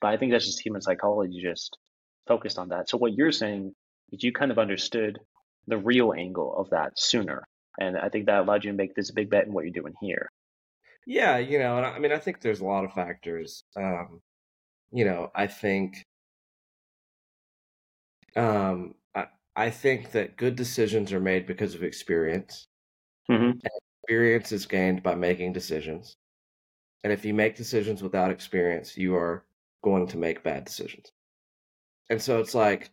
But 0.00 0.08
I 0.08 0.16
think 0.18 0.32
that's 0.32 0.44
just 0.44 0.60
human 0.60 0.82
psychology 0.82 1.40
just 1.42 1.78
focused 2.26 2.58
on 2.58 2.68
that. 2.68 2.90
So 2.90 2.98
what 2.98 3.14
you're 3.14 3.32
saying 3.32 3.74
is 4.12 4.22
you 4.22 4.32
kind 4.32 4.50
of 4.50 4.58
understood 4.58 5.18
the 5.66 5.78
real 5.78 6.12
angle 6.16 6.54
of 6.56 6.70
that 6.70 6.98
sooner. 6.98 7.46
And 7.78 7.96
I 7.96 8.08
think 8.08 8.26
that 8.26 8.40
allowed 8.40 8.64
you 8.64 8.72
to 8.72 8.76
make 8.76 8.94
this 8.94 9.10
big 9.10 9.30
bet 9.30 9.46
in 9.46 9.52
what 9.52 9.64
you're 9.64 9.72
doing 9.72 9.94
here. 10.00 10.28
Yeah, 11.06 11.38
you 11.38 11.58
know, 11.58 11.78
and 11.78 11.86
I 11.86 11.98
mean, 11.98 12.12
I 12.12 12.18
think 12.18 12.40
there's 12.40 12.60
a 12.60 12.64
lot 12.64 12.84
of 12.84 12.92
factors. 12.92 13.62
Um, 13.76 14.20
you 14.92 15.04
know, 15.04 15.30
I 15.34 15.46
think, 15.46 16.04
um, 18.36 18.94
I, 19.14 19.26
I 19.56 19.70
think 19.70 20.10
that 20.12 20.36
good 20.36 20.56
decisions 20.56 21.12
are 21.12 21.20
made 21.20 21.46
because 21.46 21.74
of 21.74 21.82
experience. 21.82 22.66
Mm-hmm. 23.30 23.58
experience 24.02 24.52
is 24.52 24.64
gained 24.66 25.02
by 25.02 25.14
making 25.14 25.52
decisions. 25.52 26.16
And 27.04 27.12
if 27.12 27.24
you 27.24 27.34
make 27.34 27.56
decisions 27.56 28.02
without 28.02 28.30
experience, 28.30 28.96
you 28.96 29.14
are 29.14 29.44
going 29.84 30.06
to 30.08 30.16
make 30.16 30.42
bad 30.42 30.64
decisions. 30.64 31.12
And 32.10 32.20
so 32.20 32.40
it's 32.40 32.54
like, 32.54 32.90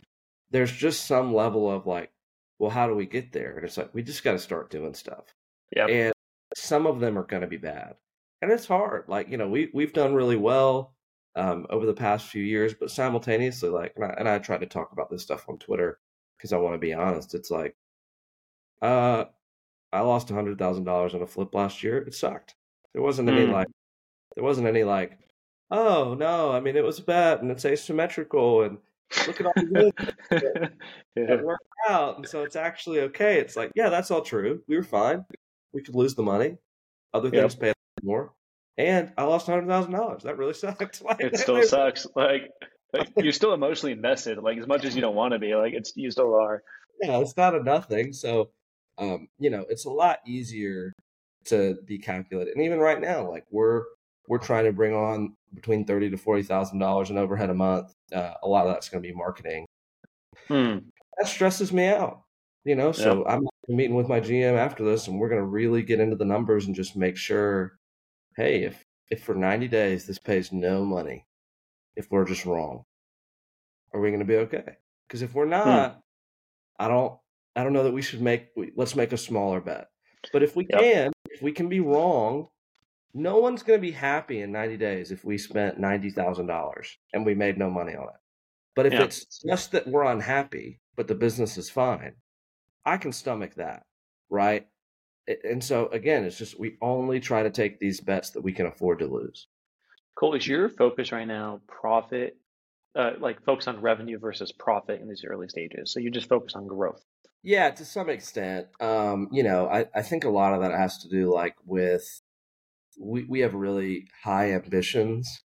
there's 0.51 0.71
just 0.71 1.05
some 1.05 1.33
level 1.33 1.71
of 1.71 1.87
like, 1.87 2.11
well, 2.59 2.71
how 2.71 2.87
do 2.87 2.95
we 2.95 3.05
get 3.05 3.31
there? 3.31 3.55
And 3.55 3.65
it's 3.65 3.77
like, 3.77 3.93
we 3.93 4.01
just 4.03 4.23
got 4.23 4.33
to 4.33 4.39
start 4.39 4.69
doing 4.69 4.93
stuff. 4.93 5.33
Yeah. 5.75 5.87
And 5.87 6.13
some 6.55 6.87
of 6.87 6.99
them 6.99 7.17
are 7.17 7.23
going 7.23 7.41
to 7.41 7.47
be 7.47 7.57
bad. 7.57 7.95
And 8.41 8.51
it's 8.51 8.67
hard. 8.67 9.05
Like, 9.07 9.29
you 9.29 9.37
know, 9.37 9.47
we, 9.47 9.69
we've 9.73 9.93
done 9.93 10.13
really 10.13 10.37
well 10.37 10.93
um, 11.35 11.65
over 11.69 11.85
the 11.85 11.93
past 11.93 12.27
few 12.27 12.43
years, 12.43 12.73
but 12.73 12.91
simultaneously, 12.91 13.69
like, 13.69 13.93
and 13.95 14.05
I, 14.05 14.15
and 14.17 14.29
I 14.29 14.39
try 14.39 14.57
to 14.57 14.65
talk 14.65 14.91
about 14.91 15.09
this 15.09 15.23
stuff 15.23 15.49
on 15.49 15.57
Twitter 15.57 15.99
because 16.37 16.53
I 16.53 16.57
want 16.57 16.75
to 16.75 16.79
be 16.79 16.93
honest. 16.93 17.33
It's 17.33 17.51
like, 17.51 17.75
uh, 18.81 19.25
I 19.91 20.01
lost 20.01 20.29
a 20.31 20.33
hundred 20.33 20.57
thousand 20.59 20.83
dollars 20.83 21.13
on 21.13 21.21
a 21.21 21.27
flip 21.27 21.53
last 21.55 21.83
year. 21.83 21.97
It 21.99 22.13
sucked. 22.13 22.55
There 22.93 23.01
wasn't 23.01 23.29
any 23.29 23.47
mm. 23.47 23.51
like, 23.51 23.67
there 24.35 24.43
wasn't 24.43 24.67
any 24.67 24.83
like, 24.83 25.17
oh 25.71 26.15
no, 26.17 26.51
I 26.51 26.59
mean 26.59 26.75
it 26.75 26.83
was 26.83 26.99
a 26.99 27.03
bet 27.03 27.41
and 27.41 27.49
it's 27.49 27.65
asymmetrical 27.65 28.63
and 28.63 28.77
look 29.27 29.39
at 29.39 29.45
all 29.45 29.53
the 29.55 29.93
that, 30.29 30.71
yeah. 31.15 31.41
worked 31.41 31.63
out, 31.87 32.17
and 32.17 32.27
so 32.27 32.43
it's 32.43 32.55
actually 32.55 33.01
okay. 33.01 33.39
It's 33.39 33.55
like, 33.55 33.71
yeah, 33.75 33.89
that's 33.89 34.11
all 34.11 34.21
true. 34.21 34.61
We 34.67 34.75
were 34.75 34.83
fine. 34.83 35.25
We 35.73 35.81
could 35.81 35.95
lose 35.95 36.15
the 36.15 36.23
money. 36.23 36.57
Other 37.13 37.29
things 37.29 37.53
yep. 37.53 37.61
pay 37.61 37.73
more. 38.03 38.33
And 38.77 39.13
I 39.17 39.23
lost 39.23 39.45
hundred 39.45 39.67
thousand 39.67 39.93
dollars. 39.93 40.23
That 40.23 40.37
really 40.37 40.53
sucked. 40.55 41.01
Like, 41.01 41.21
it 41.21 41.37
still 41.37 41.63
sucks. 41.63 42.07
Like, 42.15 42.51
like 42.93 43.09
you're 43.17 43.31
still 43.31 43.53
emotionally 43.53 43.93
invested. 43.93 44.37
Like 44.37 44.57
as 44.57 44.67
much 44.67 44.85
as 44.85 44.95
you 44.95 45.01
don't 45.01 45.15
want 45.15 45.33
to 45.33 45.39
be. 45.39 45.55
Like 45.55 45.73
it's 45.73 45.93
you 45.95 46.11
still 46.11 46.35
are. 46.35 46.63
Yeah, 47.01 47.19
it's 47.19 47.37
not 47.37 47.55
a 47.55 47.63
nothing. 47.63 48.13
So, 48.13 48.51
um, 48.97 49.27
you 49.39 49.49
know, 49.49 49.65
it's 49.69 49.85
a 49.85 49.89
lot 49.89 50.19
easier 50.25 50.93
to 51.45 51.77
be 51.85 51.99
calculated. 51.99 52.55
And 52.55 52.65
even 52.65 52.79
right 52.79 52.99
now, 52.99 53.29
like 53.29 53.45
we're 53.51 53.83
we're 54.27 54.39
trying 54.39 54.65
to 54.65 54.71
bring 54.73 54.93
on 54.93 55.35
between 55.53 55.85
thirty 55.85 56.09
to 56.09 56.17
forty 56.17 56.43
thousand 56.43 56.79
dollars 56.79 57.09
in 57.09 57.17
overhead 57.17 57.49
a 57.49 57.53
month. 57.53 57.93
Uh, 58.13 58.33
a 58.43 58.47
lot 58.47 58.67
of 58.67 58.73
that's 58.73 58.89
going 58.89 59.01
to 59.01 59.07
be 59.07 59.13
marketing. 59.15 59.65
Hmm. 60.47 60.77
That 61.17 61.27
stresses 61.27 61.71
me 61.71 61.87
out. 61.87 62.21
You 62.63 62.75
know, 62.75 62.91
so 62.91 63.17
Yep. 63.19 63.25
I'm 63.29 63.47
meeting 63.75 63.95
with 63.95 64.09
my 64.09 64.19
GM 64.19 64.57
after 64.57 64.83
this, 64.83 65.07
and 65.07 65.19
we're 65.19 65.29
going 65.29 65.41
to 65.41 65.45
really 65.47 65.83
get 65.83 65.99
into 65.99 66.15
the 66.15 66.25
numbers 66.25 66.65
and 66.65 66.75
just 66.75 66.95
make 66.95 67.15
sure, 67.15 67.77
hey, 68.35 68.63
if 68.63 68.83
if 69.11 69.23
for 69.23 69.35
90 69.35 69.67
days 69.67 70.07
this 70.07 70.17
pays 70.17 70.51
no 70.51 70.83
money, 70.83 71.25
if 71.95 72.09
we're 72.09 72.25
just 72.25 72.43
wrong, 72.45 72.83
are 73.93 73.99
we 74.01 74.09
going 74.09 74.19
to 74.19 74.25
be 74.25 74.37
okay? 74.37 74.77
Because 75.07 75.21
if 75.21 75.35
we're 75.35 75.45
not, 75.45 76.01
I 76.79 76.87
don't 76.87 77.19
I 77.55 77.63
don't 77.63 77.73
know 77.73 77.83
that 77.83 77.93
we 77.93 78.01
should 78.01 78.21
make 78.21 78.47
we, 78.57 78.71
let's 78.75 78.95
make 78.95 79.13
a 79.13 79.17
smaller 79.17 79.61
bet. 79.61 79.89
But 80.33 80.41
if 80.41 80.55
we 80.55 80.65
Yep. 80.67 80.81
can, 80.81 81.13
if 81.29 81.43
we 81.43 81.51
can 81.51 81.69
be 81.69 81.81
wrong, 81.81 82.47
no 83.15 83.39
one's 83.39 83.63
going 83.63 83.79
to 83.79 83.81
be 83.81 83.91
happy 83.93 84.41
in 84.41 84.51
90 84.51 84.77
days 84.77 85.11
if 85.11 85.25
we 85.25 85.37
spent 85.39 85.79
$90,000 85.79 86.97
and 87.13 87.25
we 87.25 87.35
made 87.35 87.57
no 87.57 87.71
money 87.71 87.95
on 87.95 88.03
it. 88.09 88.21
But 88.75 88.85
if 88.85 88.93
Yeah. 88.93 89.03
it's 89.03 89.25
just 89.43 89.71
that 89.71 89.87
we're 89.87 90.03
unhappy, 90.03 90.81
but 90.95 91.07
the 91.07 91.15
business 91.15 91.57
is 91.57 91.69
fine, 91.69 92.15
I 92.85 92.97
can 92.97 93.11
stomach 93.13 93.55
that, 93.55 93.85
right? 94.29 94.67
And 95.43 95.63
so 95.63 95.87
again, 95.89 96.25
it's 96.25 96.37
just 96.37 96.59
we 96.59 96.77
only 96.81 97.19
try 97.19 97.43
to 97.43 97.49
take 97.51 97.79
these 97.79 98.01
bets 98.01 98.31
that 98.31 98.41
we 98.41 98.53
can 98.53 98.67
afford 98.67 98.99
to 98.99 99.07
lose. 99.07 99.47
Cool. 100.15 100.35
Is 100.35 100.47
your 100.47 100.69
focus 100.69 101.11
right 101.11 101.27
now 101.27 101.61
profit, 101.67 102.37
uh, 102.95 103.13
like 103.19 103.43
focus 103.43 103.67
on 103.67 103.81
revenue 103.81 104.19
versus 104.19 104.51
profit 104.51 105.01
in 105.01 105.07
these 105.09 105.25
early 105.25 105.47
stages? 105.49 105.91
So 105.93 105.99
you 105.99 106.11
just 106.11 106.29
focus 106.29 106.55
on 106.55 106.67
growth. 106.67 107.03
Yeah, 107.43 107.69
to 107.71 107.85
some 107.85 108.09
extent. 108.09 108.67
Um, 108.81 109.29
you 109.31 109.43
know, 109.43 109.67
I, 109.67 109.85
I 109.93 110.01
think 110.01 110.23
a 110.23 110.29
lot 110.29 110.53
of 110.53 110.61
that 110.61 110.71
has 110.71 110.97
to 110.99 111.09
do 111.09 111.31
like 111.31 111.55
with 111.65 112.21
we 112.99 113.23
we 113.25 113.39
have 113.41 113.53
really 113.53 114.07
high 114.23 114.51
ambitions. 114.53 115.43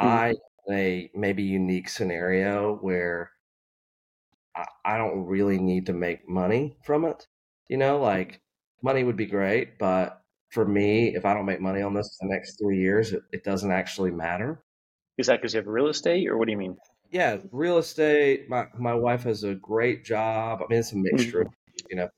Mhm. 0.00 0.22
I 0.22 0.34
a 0.70 1.10
maybe 1.14 1.42
unique 1.44 1.88
scenario 1.88 2.76
where 2.78 3.32
I, 4.56 4.66
I 4.84 4.98
don't 4.98 5.24
really 5.26 5.58
need 5.58 5.86
to 5.86 5.92
make 5.92 6.28
money 6.28 6.76
from 6.84 7.04
it. 7.04 7.26
You 7.68 7.76
know, 7.78 7.98
like 8.00 8.42
money 8.82 9.04
would 9.04 9.16
be 9.16 9.26
great, 9.26 9.78
but 9.78 10.22
for 10.50 10.64
me, 10.66 11.14
if 11.14 11.24
I 11.24 11.34
don't 11.34 11.46
make 11.46 11.60
money 11.60 11.82
on 11.82 11.94
this 11.94 12.18
the 12.20 12.28
next 12.28 12.58
three 12.58 12.78
years, 12.78 13.12
it, 13.12 13.22
it 13.32 13.44
doesn't 13.44 13.70
actually 13.72 14.10
matter. 14.10 14.64
Is 15.16 15.26
that 15.28 15.40
because 15.40 15.54
you 15.54 15.58
have 15.58 15.66
real 15.68 15.88
estate, 15.88 16.28
or 16.28 16.36
what 16.36 16.44
do 16.46 16.52
you 16.52 16.58
mean? 16.58 16.76
Yeah, 17.10 17.38
real 17.50 17.78
estate. 17.78 18.48
My 18.48 18.66
my 18.78 18.94
wife 18.94 19.24
has 19.24 19.44
a 19.44 19.54
great 19.54 20.04
job. 20.04 20.60
I 20.62 20.66
mean, 20.68 20.78
it's 20.78 20.92
a 20.92 20.96
mixture, 20.96 21.42
of, 21.42 21.48
you 21.90 21.96
know, 21.96 22.08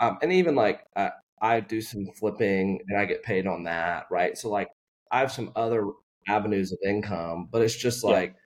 um, 0.00 0.18
and 0.22 0.32
even 0.32 0.54
like 0.54 0.86
I, 0.96 1.12
I 1.42 1.60
do 1.60 1.82
some 1.82 2.06
flipping 2.18 2.80
and 2.88 2.98
I 2.98 3.04
get 3.06 3.22
paid 3.24 3.46
on 3.48 3.64
that, 3.64 4.06
right? 4.10 4.38
So 4.38 4.50
like 4.50 4.70
I 5.10 5.20
have 5.20 5.32
some 5.32 5.52
other 5.56 5.88
avenues 6.28 6.72
of 6.72 6.78
income, 6.86 7.48
but 7.52 7.62
it's 7.62 7.76
just 7.76 8.04
Yeah. 8.06 8.14
like 8.14 8.36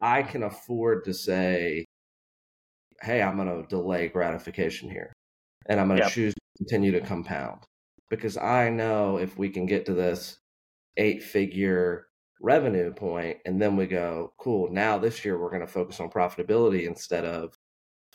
I 0.00 0.22
can 0.22 0.42
afford 0.44 1.04
to 1.06 1.14
say, 1.14 1.86
hey, 3.02 3.22
I'm 3.22 3.36
going 3.36 3.48
to 3.48 3.68
delay 3.68 4.08
gratification 4.08 4.90
here, 4.90 5.12
and 5.66 5.80
I'm 5.80 5.88
going 5.88 6.00
to 6.02 6.06
Yep. 6.06 6.08
choose 6.08 6.34
to 6.34 6.40
continue 6.58 6.92
to 6.92 7.00
compound 7.00 7.62
because 8.10 8.36
I 8.36 8.70
know 8.70 9.18
if 9.18 9.38
we 9.38 9.50
can 9.50 9.66
get 9.66 9.86
to 9.86 9.94
this 9.94 10.38
eight 10.98 11.22
figure 11.22 12.08
revenue 12.40 12.92
point 12.94 13.38
and 13.46 13.60
then 13.62 13.76
we 13.76 13.86
go 13.86 14.34
cool 14.38 14.70
now 14.70 14.98
this 14.98 15.24
year 15.24 15.38
we're 15.38 15.50
going 15.50 15.60
to 15.62 15.66
focus 15.66 16.00
on 16.00 16.10
profitability 16.10 16.86
instead 16.86 17.24
of 17.24 17.58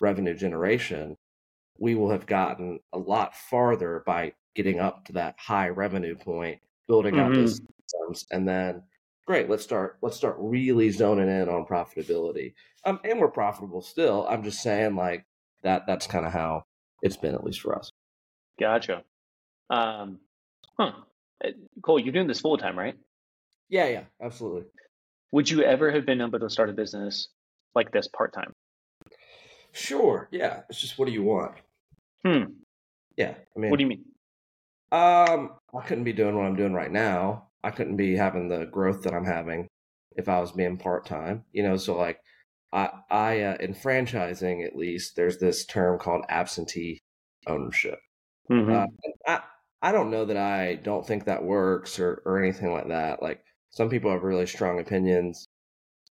revenue 0.02 0.36
generation 0.36 1.16
we 1.80 1.96
will 1.96 2.10
have 2.12 2.26
gotten 2.26 2.80
a 2.94 2.98
lot 2.98 3.36
farther 3.36 4.04
by 4.06 4.34
getting 4.56 4.80
up 4.80 5.06
to 5.06 5.14
that 5.14 5.36
high 5.38 5.70
revenue 5.70 6.16
point 6.16 6.60
building 6.88 7.20
out 7.20 7.34
those 7.34 7.62
systems 7.88 8.26
and 8.32 8.48
then 8.48 8.82
great 9.28 9.50
let's 9.50 9.64
start 9.64 9.98
let's 10.02 10.18
start 10.18 10.36
really 10.40 10.90
zoning 10.90 11.30
in 11.30 11.48
on 11.48 11.66
profitability 11.66 12.54
um, 12.86 13.00
and 13.04 13.20
we're 13.20 13.28
profitable 13.30 13.82
still 13.82 14.26
i'm 14.30 14.44
just 14.44 14.62
saying 14.62 14.96
like 14.96 15.26
that 15.64 15.84
that's 15.88 16.08
kind 16.08 16.26
of 16.26 16.34
how 16.34 16.64
it's 17.02 17.18
been 17.18 17.36
at 17.36 17.44
least 17.44 17.62
for 17.62 17.78
us 17.78 17.92
Gotcha. 18.60 19.04
Um, 19.70 20.20
huh. 20.78 20.92
Uh, 21.42 21.52
Cole, 21.82 21.98
you're 21.98 22.12
doing 22.12 22.28
this 22.28 22.42
full 22.42 22.58
time, 22.58 22.78
right? 22.78 22.96
yeah 23.70 23.88
yeah 23.88 24.04
absolutely 24.22 24.64
Would 25.32 25.50
you 25.50 25.64
ever 25.64 25.92
have 25.92 26.06
been 26.06 26.20
able 26.22 26.40
to 26.40 26.50
start 26.50 26.70
a 26.70 26.74
business 26.74 27.30
like 27.76 27.92
this 27.92 28.08
part 28.10 28.34
time? 28.34 28.52
sure 29.72 30.28
yeah 30.32 30.62
it's 30.70 30.82
just 30.82 30.98
what 30.98 31.06
do 31.06 31.12
you 31.12 31.24
want 31.24 31.54
Hmm. 32.24 32.44
yeah 33.18 33.36
i 33.56 33.60
mean 33.60 33.72
What 33.72 33.78
do 33.78 33.84
you 33.84 33.90
mean? 33.90 34.06
Um, 34.92 35.56
I 35.74 35.82
couldn't 35.86 36.04
be 36.04 36.14
doing 36.14 36.36
what 36.36 36.46
I'm 36.46 36.56
doing 36.56 36.74
right 36.74 36.92
now. 36.92 37.50
I 37.64 37.72
couldn't 37.72 37.98
be 37.98 38.16
having 38.16 38.48
the 38.50 38.66
growth 38.66 39.04
that 39.04 39.14
I'm 39.14 39.26
having 39.26 39.68
if 40.16 40.28
I 40.28 40.40
was 40.40 40.52
being 40.52 40.78
part 40.78 41.06
time. 41.06 41.46
You 41.52 41.64
know, 41.64 41.78
so 41.78 41.96
like 41.98 42.20
I 42.74 42.90
I 43.10 43.42
uh, 43.42 43.58
in 43.60 43.74
franchising 43.74 44.66
at 44.66 44.76
least 44.76 45.16
there's 45.16 45.38
this 45.40 45.66
term 45.66 46.00
called 46.00 46.26
absentee 46.30 47.00
ownership. 47.48 48.00
Mhm. 48.50 48.74
Uh, 48.74 48.88
I 49.28 49.42
I 49.82 49.92
don't 49.92 50.12
know 50.12 50.26
that 50.26 50.38
I 50.38 50.76
don't 50.76 51.06
think 51.06 51.26
that 51.26 51.44
works 51.44 52.00
or 52.00 52.22
or 52.26 52.40
anything 52.42 52.72
like 52.72 52.88
that. 52.90 53.22
Like 53.22 53.44
some 53.72 53.90
people 53.90 54.12
have 54.12 54.24
really 54.24 54.48
strong 54.48 54.80
opinions. 54.80 55.46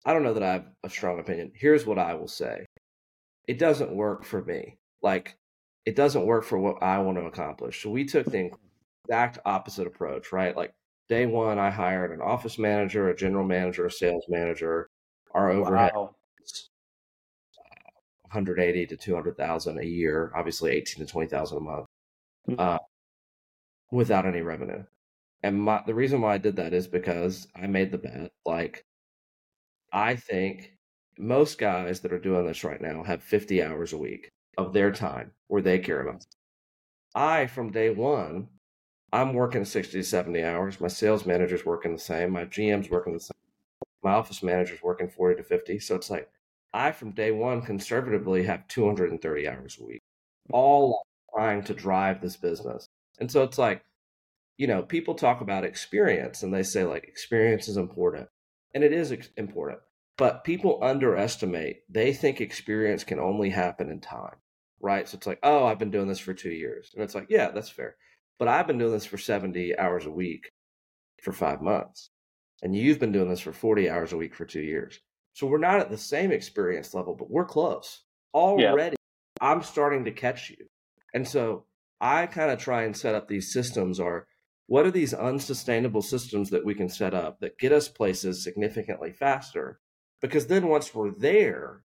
I 0.05 0.13
don't 0.13 0.24
know 0.24 0.33
that 0.33 0.43
I 0.43 0.53
have 0.53 0.67
a 0.83 0.89
strong 0.89 1.19
opinion. 1.19 1.51
Here's 1.55 1.85
what 1.85 2.00
I 2.00 2.13
will 2.15 2.27
say. 2.27 2.65
It 3.47 3.59
doesn't 3.59 3.95
work 3.95 4.24
for 4.24 4.43
me. 4.43 4.77
Like 5.01 5.35
it 5.85 5.95
doesn't 5.95 6.25
work 6.25 6.43
for 6.45 6.57
what 6.59 6.81
I 6.83 6.99
want 6.99 7.17
to 7.17 7.25
accomplish. 7.25 7.81
So 7.83 7.89
we 7.91 8.05
took 8.05 8.31
the 8.31 8.51
exact 9.05 9.39
opposite 9.45 9.87
approach, 9.87 10.31
right? 10.31 10.55
Like 10.55 10.73
day 11.09 11.25
one, 11.27 11.59
I 11.59 11.69
hired 11.71 12.11
an 12.11 12.21
office 12.21 12.57
manager, 12.59 13.09
a 13.09 13.15
general 13.15 13.45
manager, 13.45 13.85
a 13.85 13.91
sales 13.91 14.25
manager. 14.29 14.89
Our 15.33 15.51
overhead 15.51 15.93
Wow. 15.93 16.15
180 18.21 18.85
to 18.87 18.97
200,000 18.97 19.79
a 19.79 19.83
year, 19.83 20.31
obviously 20.35 20.71
18 20.71 21.05
to 21.05 21.11
20,000 21.11 21.57
a 21.57 21.61
month, 21.61 21.87
Mhm. 22.47 22.55
uh, 22.59 22.79
without 23.91 24.25
any 24.25 24.41
revenue. 24.41 24.85
And 25.43 25.61
my, 25.61 25.83
the 25.85 25.95
reason 25.95 26.21
why 26.21 26.35
I 26.35 26.37
did 26.39 26.55
that 26.57 26.73
is 26.73 26.87
because 26.87 27.47
I 27.55 27.67
made 27.67 27.91
the 27.91 27.97
bet. 27.99 28.31
Like, 28.45 28.85
I 29.93 30.15
think 30.15 30.77
most 31.17 31.57
guys 31.57 32.01
that 32.01 32.13
are 32.13 32.19
doing 32.19 32.45
this 32.45 32.63
right 32.63 32.79
now 32.81 33.01
have 33.03 33.23
50 33.23 33.63
hours 33.63 33.93
a 33.93 33.97
week 33.97 34.29
of 34.57 34.74
their 34.74 34.91
time 34.91 35.31
where 35.47 35.62
they 35.62 35.79
care 35.79 36.01
about. 36.01 36.25
I, 37.13 37.47
from 37.47 37.71
day 37.71 37.89
one, 37.89 38.50
I'm 39.13 39.33
working 39.33 39.63
60 39.65 39.97
to 39.97 40.03
70 40.03 40.43
hours. 40.43 40.81
My 40.81 40.88
sales 40.88 41.25
manager's 41.25 41.65
working 41.65 41.93
the 41.93 42.00
same. 42.00 42.31
My 42.31 42.45
GM's 42.45 42.89
working 42.89 43.13
the 43.13 43.19
same. 43.19 43.38
My 44.03 44.12
office 44.12 44.43
manager's 44.43 44.83
working 44.83 45.09
40 45.09 45.38
to 45.38 45.43
50. 45.43 45.79
So 45.79 45.95
it's 45.95 46.09
like, 46.09 46.29
I, 46.74 46.91
from 46.91 47.12
day 47.12 47.31
one, 47.31 47.62
conservatively 47.62 48.43
have 48.43 48.67
230 48.67 49.47
hours 49.47 49.77
a 49.79 49.85
week, 49.85 50.01
all 50.51 51.05
trying 51.33 51.63
to 51.63 51.74
drive 51.74 52.21
this 52.21 52.35
business. 52.35 52.88
And 53.19 53.31
so 53.31 53.43
it's 53.43 53.57
like, 53.57 53.81
you 54.57 54.67
know, 54.67 54.81
people 54.81 55.15
talk 55.15 55.41
about 55.41 55.63
experience 55.63 56.43
and 56.43 56.53
they 56.53 56.63
say, 56.63 56.83
like, 56.83 57.05
experience 57.05 57.69
is 57.69 57.77
important. 57.77 58.27
And 58.74 58.83
it 58.83 58.91
is 58.91 59.15
important. 59.38 59.79
But 60.17 60.43
people 60.43 60.79
underestimate, 60.81 61.83
they 61.89 62.13
think 62.13 62.39
experience 62.39 63.03
can 63.03 63.19
only 63.19 63.50
happen 63.50 63.89
in 63.89 64.01
time, 64.01 64.35
right? 64.79 65.08
So 65.08 65.17
it's 65.17 65.27
like, 65.27 65.39
oh, 65.44 65.65
I've 65.65 65.79
been 65.79 65.91
doing 65.91 66.08
this 66.08 66.20
for 66.20 66.34
two 66.34 66.51
years. 66.51 66.91
And 66.94 67.03
it's 67.03 67.15
like, 67.15 67.27
yeah, 67.29 67.51
that's 67.51 67.70
fair. 67.70 67.96
But 68.38 68.48
I've 68.48 68.67
been 68.67 68.77
doing 68.77 68.91
this 68.91 69.05
for 69.05 69.17
70 69.17 69.77
hours 69.77 70.05
a 70.05 70.12
week 70.12 70.51
for 71.22 71.32
five 71.32 71.62
months. 71.62 72.10
And 72.62 72.75
you've 72.75 73.00
been 73.00 73.12
doing 73.12 73.29
this 73.29 73.41
for 73.41 73.53
40 73.53 73.89
hours 73.89 74.13
a 74.13 74.17
week 74.17 74.36
for 74.36 74.46
two 74.46 74.62
years. 74.62 75.00
So 75.34 75.48
we're 75.48 75.58
not 75.58 75.79
at 75.79 75.89
the 75.89 75.98
same 75.98 76.32
experience 76.32 76.94
level, 76.94 77.15
but 77.15 77.29
we're 77.29 77.46
close. 77.46 78.03
Already, 78.34 78.96
I'm 79.41 79.63
starting 79.63 80.05
to 80.05 80.12
catch 80.12 80.50
you. 80.50 80.67
And 81.13 81.27
so 81.27 81.65
I 82.00 82.25
kind 82.25 82.51
of 82.51 82.60
try 82.60 82.84
and 82.84 82.96
set 82.96 83.15
up 83.15 83.27
these 83.27 83.51
systems 83.51 84.00
are 84.00 84.27
what 84.67 84.86
are 84.86 84.91
these 84.91 85.13
unsustainable 85.13 86.01
systems 86.01 86.50
that 86.50 86.65
we 86.65 86.74
can 86.74 86.89
set 86.89 87.13
up 87.13 87.39
that 87.39 87.60
get 87.60 87.72
us 87.72 87.88
places 87.88 88.44
significantly 88.44 89.12
faster? 89.12 89.79
Because 90.22 90.48
then 90.48 90.67
once 90.67 90.94
we're 90.94 91.12
there, 91.12 91.84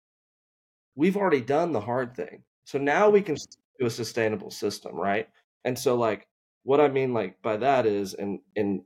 we've 0.95 1.16
already 1.16 1.40
done 1.40 1.73
the 1.73 1.80
hard 1.80 2.14
thing. 2.14 2.45
So 2.68 2.76
now 2.76 3.08
we 3.08 3.22
can 3.22 3.34
do 3.80 3.87
a 3.87 3.90
sustainable 3.90 4.50
system, 4.50 4.94
right? 4.94 5.26
And 5.64 5.78
so 5.78 5.94
like 5.94 6.28
what 6.64 6.82
I 6.82 6.88
mean 6.88 7.14
like 7.14 7.40
by 7.40 7.56
that 7.56 7.87
is 7.87 8.12
in 8.12 8.42
in 8.56 8.84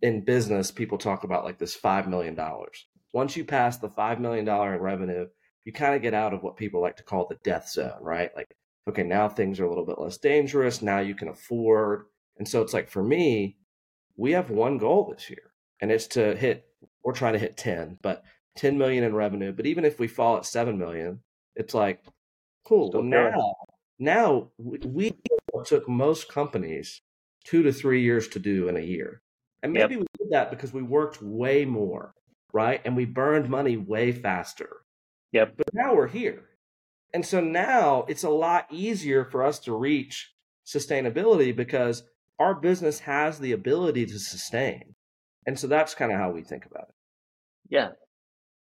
in 0.00 0.24
business 0.24 0.70
people 0.70 0.96
talk 0.96 1.22
about 1.22 1.44
like 1.44 1.58
this 1.58 1.74
5 1.74 2.08
million 2.08 2.34
dollars. 2.34 2.86
Once 3.12 3.36
you 3.36 3.44
pass 3.44 3.76
the 3.76 3.90
5 3.90 4.20
million 4.20 4.46
dollar 4.46 4.74
in 4.74 4.80
revenue, 4.80 5.26
you 5.66 5.72
kind 5.74 5.96
of 5.96 6.00
get 6.00 6.14
out 6.14 6.32
of 6.32 6.42
what 6.42 6.56
people 6.56 6.80
like 6.80 6.96
to 6.96 7.02
call 7.02 7.26
the 7.28 7.36
death 7.44 7.68
zone, 7.68 7.98
right? 8.00 8.30
Like 8.34 8.56
okay, 8.88 9.02
now 9.02 9.28
things 9.28 9.60
are 9.60 9.66
a 9.66 9.68
little 9.68 9.84
bit 9.84 9.98
less 9.98 10.16
dangerous, 10.16 10.80
now 10.80 11.00
you 11.00 11.14
can 11.14 11.28
afford. 11.28 12.06
And 12.38 12.48
so 12.48 12.62
it's 12.62 12.72
like 12.72 12.88
for 12.88 13.02
me, 13.02 13.58
we 14.16 14.32
have 14.32 14.48
one 14.48 14.78
goal 14.78 15.12
this 15.12 15.28
year 15.28 15.52
and 15.82 15.92
it's 15.92 16.06
to 16.06 16.34
hit 16.34 16.64
we're 17.04 17.12
trying 17.12 17.34
to 17.34 17.38
hit 17.38 17.58
10, 17.58 17.98
but 18.00 18.22
10 18.56 18.78
million 18.78 19.04
in 19.04 19.14
revenue, 19.14 19.52
but 19.52 19.66
even 19.66 19.84
if 19.84 19.98
we 19.98 20.08
fall 20.08 20.38
at 20.38 20.46
7 20.46 20.78
million, 20.78 21.20
it's 21.54 21.74
like 21.74 22.02
cool. 22.68 22.88
Still 22.88 23.02
Well, 23.02 23.10
good. 23.10 23.32
now 23.32 23.54
now 23.98 24.50
we, 24.58 25.14
took 25.64 25.88
most 25.88 26.28
companies 26.28 27.00
2 27.44 27.62
to 27.64 27.72
3 27.72 28.00
years 28.00 28.28
to 28.28 28.38
do 28.38 28.68
in 28.68 28.76
a 28.76 28.80
year. 28.80 29.20
And 29.62 29.74
Yep. 29.74 29.90
maybe 29.90 30.00
we 30.02 30.06
did 30.18 30.30
that 30.30 30.50
because 30.50 30.72
we 30.72 30.82
worked 30.82 31.20
way 31.20 31.64
more, 31.64 32.14
right? 32.52 32.80
And 32.84 32.94
we 32.94 33.04
burned 33.06 33.48
money 33.48 33.76
way 33.76 34.12
faster. 34.12 34.84
Yep. 35.32 35.56
But 35.56 35.74
now 35.74 35.96
we're 35.96 36.06
here. 36.08 36.48
And 37.12 37.26
so 37.26 37.40
now 37.40 38.04
it's 38.08 38.22
a 38.22 38.30
lot 38.30 38.66
easier 38.70 39.24
for 39.24 39.42
us 39.42 39.58
to 39.60 39.76
reach 39.76 40.32
sustainability 40.64 41.56
because 41.56 42.04
our 42.38 42.54
business 42.54 43.00
has 43.00 43.40
the 43.40 43.50
ability 43.52 44.06
to 44.06 44.18
sustain. 44.18 44.94
And 45.46 45.58
so 45.58 45.66
that's 45.66 45.94
kind 45.94 46.12
of 46.12 46.18
how 46.18 46.30
we 46.30 46.42
think 46.44 46.66
about 46.66 46.90
it. 46.90 46.94
Yeah. 47.68 47.90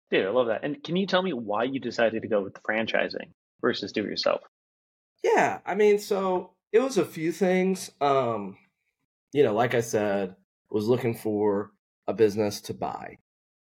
Dude, 0.10 0.26
I 0.26 0.30
love 0.30 0.48
that. 0.48 0.64
And 0.64 0.82
can 0.84 0.96
you 0.96 1.06
tell 1.06 1.22
me 1.22 1.34
why 1.34 1.66
you 1.66 1.80
decided 1.80 2.22
to 2.24 2.28
go 2.28 2.42
with 2.42 2.54
franchising 2.64 3.34
versus 3.62 3.92
do 3.92 4.04
it 4.04 4.10
yourself? 4.10 4.42
Yeah, 5.24 5.60
I 5.66 5.76
mean, 5.76 6.00
so 6.00 6.52
it 6.72 6.80
was 6.80 6.98
a 6.98 7.06
few 7.06 7.32
things. 7.32 7.92
Um, 8.02 8.58
you 9.34 9.44
know, 9.44 9.54
like 9.54 9.74
I 9.74 9.82
said, 9.82 10.36
was 10.70 10.88
looking 10.88 11.16
for 11.16 11.72
a 12.08 12.14
business 12.14 12.62
to 12.62 12.74
buy. 12.74 13.18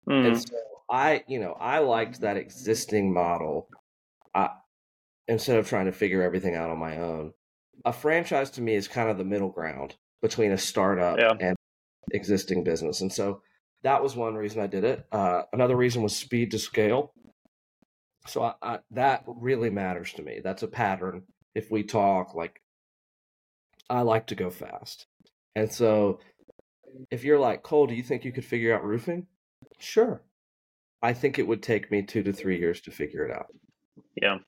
Mm. 0.08 0.26
And 0.26 0.40
so 0.40 0.56
I, 0.90 1.24
you 1.26 1.40
know, 1.40 1.52
I 1.52 1.78
liked 1.78 2.20
that 2.20 2.36
existing 2.36 3.12
model. 3.12 3.68
I, 4.34 4.50
instead 5.28 5.58
of 5.58 5.68
trying 5.68 5.86
to 5.86 5.92
figure 5.92 6.22
everything 6.22 6.54
out 6.54 6.70
on 6.70 6.78
my 6.78 6.98
own. 6.98 7.32
A 7.84 7.92
franchise 7.92 8.50
to 8.52 8.62
me 8.62 8.74
is 8.74 8.88
kind 8.88 9.10
of 9.10 9.18
the 9.18 9.24
middle 9.24 9.48
ground 9.48 9.96
between 10.22 10.52
a 10.52 10.58
startup 10.58 11.18
yeah. 11.18 11.32
and 11.40 11.56
existing 12.12 12.64
business. 12.64 13.00
And 13.00 13.12
so 13.12 13.40
that 13.82 14.02
was 14.02 14.16
one 14.16 14.34
reason 14.34 14.60
I 14.60 14.66
did 14.66 14.84
it. 14.84 15.06
Uh, 15.12 15.42
another 15.52 15.76
reason 15.76 16.02
was 16.02 16.16
speed 16.16 16.50
to 16.52 16.58
scale. 16.58 17.12
So 18.26 18.42
I, 18.42 18.54
I, 18.62 18.78
that 18.92 19.24
really 19.26 19.70
matters 19.70 20.12
to 20.14 20.22
me. 20.22 20.40
That's 20.42 20.62
a 20.62 20.68
pattern. 20.68 21.22
If 21.54 21.70
we 21.70 21.82
talk, 21.82 22.34
like, 22.34 22.60
I 23.88 24.00
like 24.00 24.28
to 24.28 24.34
go 24.34 24.50
fast. 24.50 25.06
And 25.54 25.70
so 25.70 26.20
if 27.10 27.24
you're 27.24 27.38
like, 27.38 27.62
Cole, 27.62 27.86
do 27.86 27.94
you 27.94 28.02
think 28.02 28.24
you 28.24 28.32
could 28.32 28.44
figure 28.44 28.74
out 28.74 28.84
roofing? 28.84 29.26
Sure. 29.78 30.22
I 31.02 31.12
think 31.12 31.38
it 31.38 31.46
would 31.46 31.62
take 31.62 31.90
me 31.90 32.02
two 32.02 32.22
to 32.22 32.32
three 32.32 32.58
years 32.58 32.80
to 32.82 32.90
figure 32.90 33.26
it 33.26 33.30
out. 33.30 33.46
Yeah. 34.20 34.38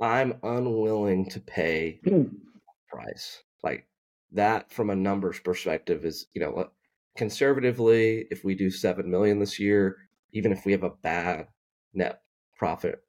I'm 0.00 0.34
unwilling 0.42 1.30
to 1.30 1.40
pay 1.40 2.00
price. 2.88 3.42
Like 3.62 3.86
that 4.32 4.70
from 4.70 4.90
a 4.90 4.96
numbers 4.96 5.40
perspective 5.40 6.04
is, 6.04 6.26
you 6.34 6.42
know, 6.42 6.68
conservatively, 7.16 8.26
if 8.30 8.44
we 8.44 8.54
do 8.54 8.70
7 8.70 9.10
million 9.10 9.38
this 9.38 9.58
year, 9.58 9.96
even 10.32 10.52
if 10.52 10.66
we 10.66 10.72
have 10.72 10.82
a 10.82 10.90
bad 10.90 11.48
net 11.94 12.22
profit 12.56 13.02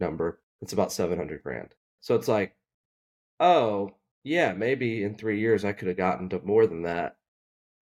number, 0.00 0.40
it's 0.60 0.72
about 0.72 0.92
700 0.92 1.42
grand. 1.42 1.68
So 2.00 2.14
it's 2.14 2.28
like, 2.28 2.54
oh, 3.40 3.92
yeah, 4.24 4.52
maybe 4.52 5.02
in 5.04 5.14
three 5.14 5.40
years 5.40 5.64
I 5.64 5.72
could 5.72 5.88
have 5.88 5.96
gotten 5.96 6.28
to 6.30 6.40
more 6.40 6.66
than 6.66 6.82
that, 6.82 7.16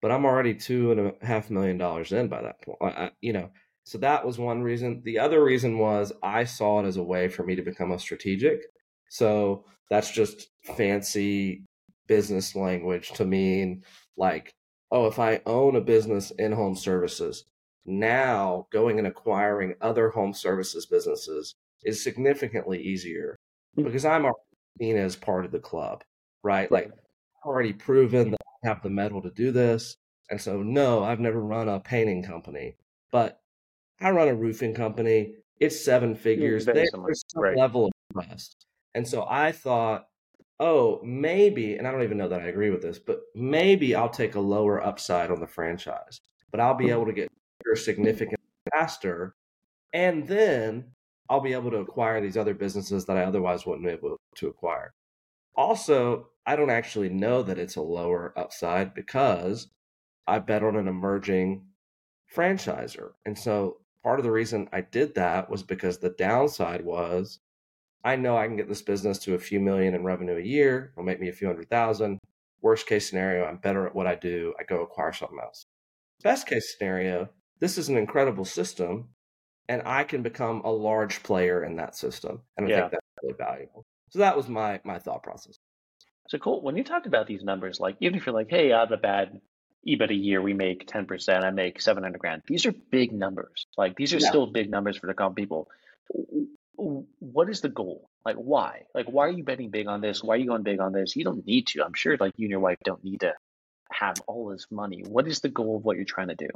but 0.03 0.11
I'm 0.11 0.25
already 0.25 0.55
two 0.55 0.93
and 0.93 1.01
a 1.01 1.27
half 1.27 1.51
million 1.51 1.79
dollars 1.79 2.13
in 2.13 2.29
by 2.29 2.43
that 2.43 2.61
point. 2.63 2.79
I, 2.83 3.11
you 3.21 3.33
know, 3.33 3.51
so 3.85 3.99
that 3.99 4.27
was 4.27 4.39
one 4.39 4.63
reason. 4.63 5.03
The 5.05 5.19
other 5.19 5.43
reason 5.43 5.79
was 5.79 6.13
I 6.23 6.45
saw 6.45 6.81
it 6.81 6.87
as 6.87 6.97
a 6.97 7.03
way 7.03 7.29
for 7.29 7.45
me 7.45 7.55
to 7.55 7.63
become 7.63 7.93
a 7.93 7.99
strategic. 7.99 8.63
So 9.09 9.65
that's 9.91 10.11
just 10.11 10.49
fancy 10.77 11.63
business 12.07 12.55
language 12.55 13.13
to 13.13 13.25
mean 13.25 13.83
like, 14.17 14.55
oh, 14.91 15.07
if 15.07 15.19
I 15.19 15.41
own 15.47 15.77
a 15.77 15.81
business 15.81 16.31
in 16.33 16.53
home 16.53 16.77
services, 16.77 17.45
now 17.87 18.67
going 18.73 18.99
and 18.99 19.07
acquiring 19.07 19.75
other 19.81 20.09
home 20.09 20.33
services 20.33 20.87
businesses 20.87 21.55
is 21.85 22.03
significantly 22.03 22.83
easier 22.83 23.37
hmm. 23.75 23.85
because 23.85 24.05
I'm 24.05 24.25
already 24.25 24.39
seen 24.79 24.97
as 24.97 25.17
part 25.17 25.45
of 25.45 25.53
the 25.53 25.61
club 25.61 26.03
right? 26.45 26.71
Like 26.71 26.93
already 27.45 27.73
proven 27.73 28.31
that 28.31 28.41
I 28.65 28.69
have 28.69 28.83
the 28.83 28.91
mettle 28.91 29.21
to 29.23 29.31
do 29.31 29.51
this. 29.51 29.97
And 30.31 30.41
so 30.41 30.63
no, 30.63 31.03
I've 31.03 31.21
never 31.21 31.41
run 31.41 31.69
a 31.69 31.81
painting 31.81 32.23
company, 32.23 32.77
but 33.11 33.41
I 34.01 34.11
run 34.11 34.29
a 34.29 34.35
roofing 34.35 34.75
company. 34.75 35.33
It's 35.59 35.85
seven 35.85 36.15
figures. 36.15 36.65
There's 36.65 36.91
some 36.91 37.07
right. 37.37 37.57
level 37.57 37.87
of 37.87 37.93
trust. 38.13 38.67
And 38.95 39.07
so 39.07 39.27
I 39.29 39.51
thought, 39.53 40.07
oh, 40.61 41.01
maybe, 41.03 41.77
and 41.77 41.87
I 41.87 41.91
don't 41.91 42.03
even 42.03 42.19
know 42.19 42.29
that 42.29 42.41
I 42.41 42.47
agree 42.47 42.71
with 42.71 42.83
this, 42.83 42.99
but 42.99 43.21
maybe 43.35 43.95
I'll 43.95 44.09
take 44.09 44.37
a 44.37 44.41
lower 44.41 44.85
upside 44.85 45.31
on 45.31 45.41
the 45.41 45.47
franchise, 45.47 46.21
but 46.51 46.61
I'll 46.61 46.75
be 46.75 46.91
able 46.91 47.07
to 47.07 47.13
get 47.13 47.29
significantly 47.75 48.37
faster. 48.73 49.35
And 49.93 50.27
then 50.27 50.93
I'll 51.29 51.41
be 51.41 51.53
able 51.53 51.71
to 51.71 51.79
acquire 51.79 52.21
these 52.21 52.37
other 52.37 52.55
businesses 52.55 53.05
that 53.07 53.17
I 53.17 53.25
otherwise 53.25 53.65
wouldn't 53.65 53.87
be 53.87 53.93
able 53.93 54.17
to 54.37 54.49
acquire. 54.49 54.93
Also, 55.57 56.29
I 56.47 56.57
don't 56.57 56.71
actually 56.71 57.09
know 57.09 57.43
that 57.43 57.59
it's 57.59 57.77
a 57.77 57.83
lower 57.83 58.33
upside 58.37 58.95
because 58.95 59.69
I 60.27 60.39
bet 60.39 60.63
on 60.63 60.77
an 60.77 60.89
emerging 60.89 61.67
franchiser. 62.35 63.13
And 63.25 63.39
so 63.39 63.79
part 64.03 64.19
of 64.19 64.25
the 64.25 64.33
reason 64.33 64.69
I 64.73 64.83
did 64.83 65.15
that 65.15 65.49
was 65.49 65.63
because 65.63 65.99
the 65.99 66.11
downside 66.11 66.85
was 66.85 67.41
I 68.05 68.17
know 68.17 68.37
I 68.37 68.47
can 68.47 68.57
get 68.57 68.69
this 68.69 68.83
business 68.83 69.19
to 69.21 69.35
a 69.35 69.39
few 69.39 69.61
million 69.61 69.95
in 69.95 70.05
revenue 70.05 70.37
a 70.37 70.43
year. 70.43 70.93
It'll 70.93 71.07
make 71.07 71.21
me 71.21 71.31
a 71.31 71.33
few 71.33 71.47
hundred 71.47 71.71
thousand. 71.71 72.19
Worst 72.61 72.87
case 72.87 73.09
scenario, 73.09 73.45
I'm 73.45 73.57
better 73.57 73.87
at 73.87 73.95
what 73.95 74.07
I 74.07 74.15
do. 74.15 74.55
I 74.59 74.65
go 74.65 74.83
acquire 74.83 75.13
something 75.13 75.39
else. 75.43 75.65
Best 76.23 76.47
case 76.47 76.75
scenario, 76.77 77.31
this 77.61 77.79
is 77.79 77.89
an 77.89 77.97
incredible 77.97 78.45
system 78.45 79.09
and 79.69 79.83
I 79.87 80.05
can 80.05 80.23
become 80.23 80.63
a 80.65 80.71
large 80.71 81.23
player 81.23 81.65
in 81.65 81.77
that 81.77 81.97
system. 81.97 82.43
And 82.57 82.67
I 82.67 82.71
yeah. 82.71 82.81
think 82.81 82.93
that's 82.93 83.07
really 83.23 83.35
valuable. 83.37 83.85
So 84.11 84.19
that 84.21 84.37
was 84.37 84.49
my 84.49 84.81
my 84.85 84.99
thought 84.99 85.23
process. 85.23 85.59
So 86.29 86.39
cool. 86.39 86.63
When 86.63 86.77
you 86.77 86.85
talked 86.85 87.07
about 87.07 87.27
these 87.27 87.43
numbers, 87.43 87.81
like 87.81 87.97
even 88.01 88.17
if 88.17 88.27
you're 88.27 88.35
like, 88.35 88.51
hey, 88.51 88.73
out 88.73 88.93
of 88.93 88.99
a 88.99 89.01
bad 89.01 89.41
EBIT 89.87 90.11
a 90.11 90.15
year, 90.15 90.41
we 90.41 90.55
make 90.55 90.89
10%, 90.89 91.45
I 91.45 91.51
make 91.51 91.81
700 91.81 92.19
grand. 92.19 92.43
These 92.47 92.65
are 92.65 92.73
big 92.73 93.13
numbers. 93.13 93.67
Like 93.77 93.97
these 93.97 94.15
are 94.15 94.19
yeah. 94.19 94.29
still 94.29 94.47
big 94.47 94.71
numbers 94.71 94.97
for 94.97 95.07
the 95.07 95.15
common 95.15 95.35
people. 95.35 95.69
What 96.77 97.51
is 97.51 97.61
the 97.61 97.69
goal? 97.69 98.09
Like 98.25 98.37
why? 98.37 98.83
Like 98.95 99.07
why 99.07 99.27
are 99.27 99.33
you 99.33 99.45
betting 99.45 99.71
big 99.71 99.87
on 99.87 100.01
this? 100.01 100.23
Why 100.23 100.35
are 100.35 100.39
you 100.39 100.47
going 100.47 100.63
big 100.63 100.81
on 100.81 100.93
this? 100.93 101.15
You 101.15 101.25
don't 101.25 101.47
need 101.47 101.67
to. 101.69 101.85
I'm 101.85 101.95
sure 101.95 102.17
like 102.19 102.33
you 102.37 102.47
and 102.47 102.51
your 102.51 102.61
wife 102.61 102.79
don't 102.85 103.05
need 103.05 103.21
to 103.21 103.35
have 103.93 104.17
all 104.27 104.49
this 104.49 104.67
money. 104.71 105.05
What 105.07 105.29
is 105.29 105.41
the 105.41 105.51
goal 105.51 105.77
of 105.77 105.85
what 105.85 105.97
you're 105.97 106.05
trying 106.05 106.29
to 106.29 106.35
do? 106.35 106.49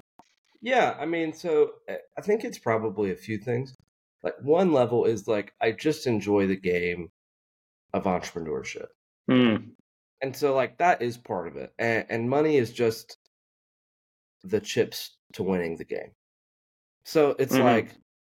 Yeah, 0.61 0.97
I 0.99 1.07
mean, 1.07 1.33
so 1.33 1.73
eh, 1.89 1.97
I 2.17 2.21
think 2.21 2.45
it's 2.45 2.59
probably 2.59 3.11
a 3.11 3.17
few 3.17 3.39
things. 3.39 3.75
Like 4.23 4.35
one 4.43 4.73
level 4.73 5.05
is 5.05 5.29
like 5.29 5.53
I 5.61 5.73
just 5.73 6.07
enjoy 6.07 6.47
the 6.47 6.57
game 6.57 7.11
of 7.95 8.05
entrepreneurship. 8.05 8.87
Mm. 9.31 9.71
And 10.21 10.37
so, 10.37 10.55
like, 10.55 10.79
that 10.79 11.01
is 11.01 11.17
part 11.17 11.47
of 11.47 11.57
it. 11.57 11.73
And, 11.79 12.05
and 12.09 12.31
money 12.31 12.57
is 12.57 12.73
just 12.73 13.17
the 14.43 14.61
chips 14.61 15.17
to 15.35 15.43
winning 15.43 15.77
the 15.77 15.85
game. 15.85 16.13
So 17.05 17.37
it's 17.39 17.55
mm-hmm. 17.55 17.63
like 17.63 17.95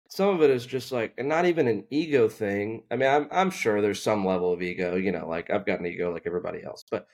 some 0.08 0.28
of 0.28 0.42
it 0.42 0.50
is 0.50 0.66
just 0.66 0.92
like, 0.92 1.14
and 1.18 1.28
not 1.28 1.46
even 1.46 1.68
an 1.68 1.84
ego 1.90 2.28
thing. 2.28 2.84
I 2.90 2.96
mean, 2.96 3.08
I'm 3.08 3.28
I'm 3.30 3.50
sure 3.50 3.80
there's 3.80 4.02
some 4.02 4.26
level 4.26 4.52
of 4.52 4.62
ego. 4.62 4.96
You 4.96 5.12
know, 5.12 5.28
like 5.28 5.50
I've 5.50 5.66
got 5.66 5.80
an 5.80 5.86
ego 5.86 6.12
like 6.12 6.24
everybody 6.26 6.62
else, 6.62 6.84
but 6.90 7.06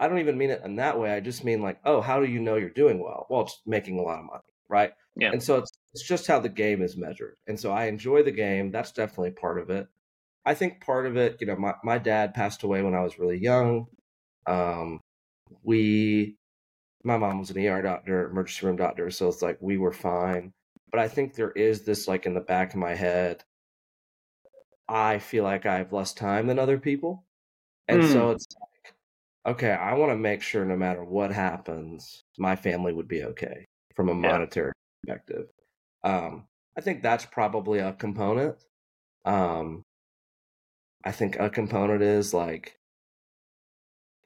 I 0.00 0.08
don't 0.08 0.18
even 0.18 0.38
mean 0.38 0.50
it 0.50 0.62
in 0.64 0.76
that 0.76 0.98
way. 0.98 1.12
I 1.12 1.20
just 1.20 1.44
mean 1.44 1.62
like, 1.62 1.78
oh, 1.84 2.00
how 2.00 2.20
do 2.20 2.26
you 2.26 2.40
know 2.40 2.56
you're 2.56 2.70
doing 2.70 3.02
well? 3.02 3.26
Well, 3.30 3.42
it's 3.42 3.60
making 3.66 3.98
a 3.98 4.02
lot 4.02 4.18
of 4.18 4.24
money, 4.24 4.42
right? 4.68 4.92
Yeah. 5.16 5.30
And 5.32 5.42
so 5.42 5.56
it's 5.56 5.70
it's 5.92 6.06
just 6.06 6.26
how 6.26 6.40
the 6.40 6.48
game 6.48 6.82
is 6.82 6.96
measured. 6.96 7.36
And 7.46 7.58
so 7.58 7.70
I 7.70 7.84
enjoy 7.84 8.24
the 8.24 8.32
game. 8.32 8.72
That's 8.72 8.90
definitely 8.90 9.30
part 9.30 9.60
of 9.60 9.70
it. 9.70 9.86
I 10.44 10.54
think 10.54 10.84
part 10.84 11.06
of 11.06 11.16
it, 11.16 11.36
you 11.40 11.46
know, 11.46 11.56
my, 11.56 11.74
my 11.84 11.98
dad 11.98 12.34
passed 12.34 12.64
away 12.64 12.82
when 12.82 12.94
I 12.94 13.02
was 13.02 13.18
really 13.18 13.38
young. 13.38 13.86
Um, 14.46 15.00
we, 15.62 16.36
my 17.04 17.16
mom 17.16 17.38
was 17.38 17.50
an 17.50 17.64
ER 17.64 17.80
doctor, 17.80 18.28
emergency 18.28 18.66
room 18.66 18.76
doctor, 18.76 19.10
so 19.10 19.28
it's 19.28 19.40
like 19.40 19.58
we 19.60 19.78
were 19.78 19.92
fine. 19.92 20.52
But 20.90 21.00
I 21.00 21.08
think 21.08 21.34
there 21.34 21.52
is 21.52 21.84
this 21.84 22.08
like 22.08 22.26
in 22.26 22.34
the 22.34 22.40
back 22.40 22.70
of 22.74 22.80
my 22.80 22.94
head. 22.94 23.44
I 24.88 25.18
feel 25.18 25.44
like 25.44 25.64
I 25.64 25.78
have 25.78 25.92
less 25.92 26.12
time 26.12 26.46
than 26.46 26.58
other 26.58 26.78
people, 26.78 27.24
and 27.88 28.02
mm. 28.02 28.12
so 28.12 28.32
it's 28.32 28.46
like, 28.60 29.54
okay, 29.54 29.70
I 29.70 29.94
want 29.94 30.12
to 30.12 30.16
make 30.16 30.42
sure 30.42 30.64
no 30.64 30.76
matter 30.76 31.02
what 31.02 31.32
happens, 31.32 32.24
my 32.36 32.54
family 32.54 32.92
would 32.92 33.08
be 33.08 33.24
okay 33.24 33.64
from 33.94 34.08
a 34.08 34.14
monetary 34.14 34.72
yeah. 35.06 35.14
perspective. 35.14 35.46
Um, 36.02 36.44
I 36.76 36.80
think 36.80 37.02
that's 37.02 37.26
probably 37.26 37.78
a 37.78 37.92
component. 37.92 38.56
Um, 39.24 39.82
I 41.04 41.12
think 41.12 41.36
a 41.38 41.50
component 41.50 42.02
is 42.02 42.34
like 42.34 42.78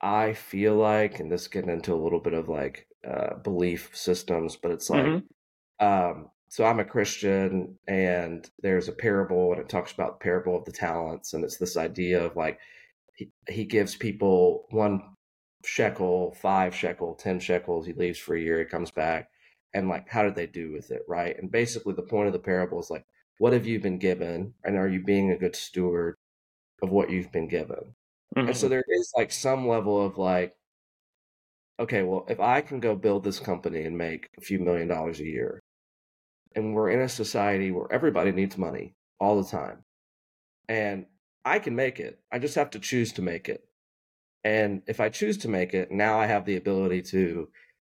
I 0.01 0.33
feel 0.33 0.77
like, 0.77 1.19
and 1.21 1.31
this 1.31 1.49
getting 1.49 1.71
into 1.71 1.93
a 1.93 1.97
little 2.03 2.21
bit 2.21 2.35
of 2.35 2.49
like 2.49 2.87
uh, 3.07 3.35
belief 3.43 3.91
systems, 3.95 4.57
but 4.57 4.71
it's 4.71 4.91
like, 4.91 5.05
mm-hmm. 5.05 5.87
um, 5.87 6.31
so 6.49 6.65
I'm 6.65 6.79
a 6.81 6.85
Christian, 6.85 7.77
and 7.87 8.49
there's 8.63 8.89
a 8.89 8.93
parable, 8.93 9.53
and 9.53 9.61
it 9.61 9.69
talks 9.69 9.93
about 9.93 10.19
the 10.19 10.25
parable 10.25 10.57
of 10.57 10.65
the 10.65 10.73
talents, 10.73 11.35
and 11.35 11.45
it's 11.45 11.59
this 11.59 11.77
idea 11.77 12.25
of 12.25 12.37
like 12.37 12.59
he, 13.15 13.31
he 13.49 13.65
gives 13.65 13.97
people 13.97 14.67
one 14.71 15.03
shekel, 15.65 16.33
five 16.41 16.75
shekel, 16.75 17.15
ten 17.15 17.41
shekels. 17.41 17.87
He 17.87 17.93
leaves 17.93 18.19
for 18.19 18.37
a 18.37 18.41
year, 18.41 18.61
he 18.61 18.65
comes 18.67 18.91
back, 18.91 19.31
and 19.75 19.89
like, 19.89 20.09
how 20.09 20.23
did 20.23 20.35
they 20.35 20.47
do 20.47 20.73
with 20.73 20.91
it, 20.91 21.03
right? 21.09 21.39
And 21.39 21.51
basically, 21.51 21.95
the 21.95 22.03
point 22.03 22.27
of 22.27 22.33
the 22.33 22.39
parable 22.39 22.81
is 22.81 22.91
like, 22.91 23.05
what 23.39 23.53
have 23.53 23.67
you 23.67 23.81
been 23.81 23.99
given, 23.99 24.55
and 24.65 24.77
are 24.77 24.89
you 24.89 25.03
being 25.05 25.31
a 25.31 25.39
good 25.39 25.55
steward? 25.55 26.17
of 26.83 26.91
what 26.91 27.11
you've 27.11 27.33
been 27.33 27.49
given. 27.49 27.95
Mm-hmm. 28.37 28.49
And 28.49 28.57
so 28.57 28.67
mm-hmm. 28.67 28.71
there 28.71 28.85
is 28.89 29.13
like 29.17 29.33
some 29.33 29.67
level 29.67 30.05
of 30.05 30.19
like, 30.19 30.55
okay, 31.81 32.03
well, 32.03 32.27
if 32.29 32.41
I 32.41 32.61
can 32.61 32.81
go 32.81 32.95
build 32.95 33.25
this 33.25 33.41
company 33.41 33.85
and 33.85 33.97
make 33.97 34.29
a 34.37 34.41
few 34.41 34.59
million 34.59 34.89
dollars 34.89 35.21
a 35.21 35.25
year, 35.25 35.61
and 36.55 36.75
we're 36.75 36.91
in 36.91 37.01
a 37.01 37.09
society 37.09 37.71
where 37.71 37.91
everybody 37.93 38.33
needs 38.33 38.59
money 38.59 38.95
all 39.21 39.41
the 39.41 39.49
time, 39.49 39.85
and 40.69 41.07
I 41.45 41.59
can 41.59 41.77
make 41.77 42.01
it. 42.01 42.21
I 42.33 42.39
just 42.39 42.57
have 42.57 42.71
to 42.71 42.79
choose 42.79 43.13
to 43.15 43.23
make 43.23 43.49
it. 43.49 43.65
And 44.45 44.83
if 44.87 45.01
I 45.01 45.09
choose 45.09 45.39
to 45.39 45.49
make 45.49 45.75
it, 45.75 45.91
now 45.91 46.19
I 46.19 46.27
have 46.27 46.45
the 46.45 46.57
ability 46.57 47.03
to 47.03 47.49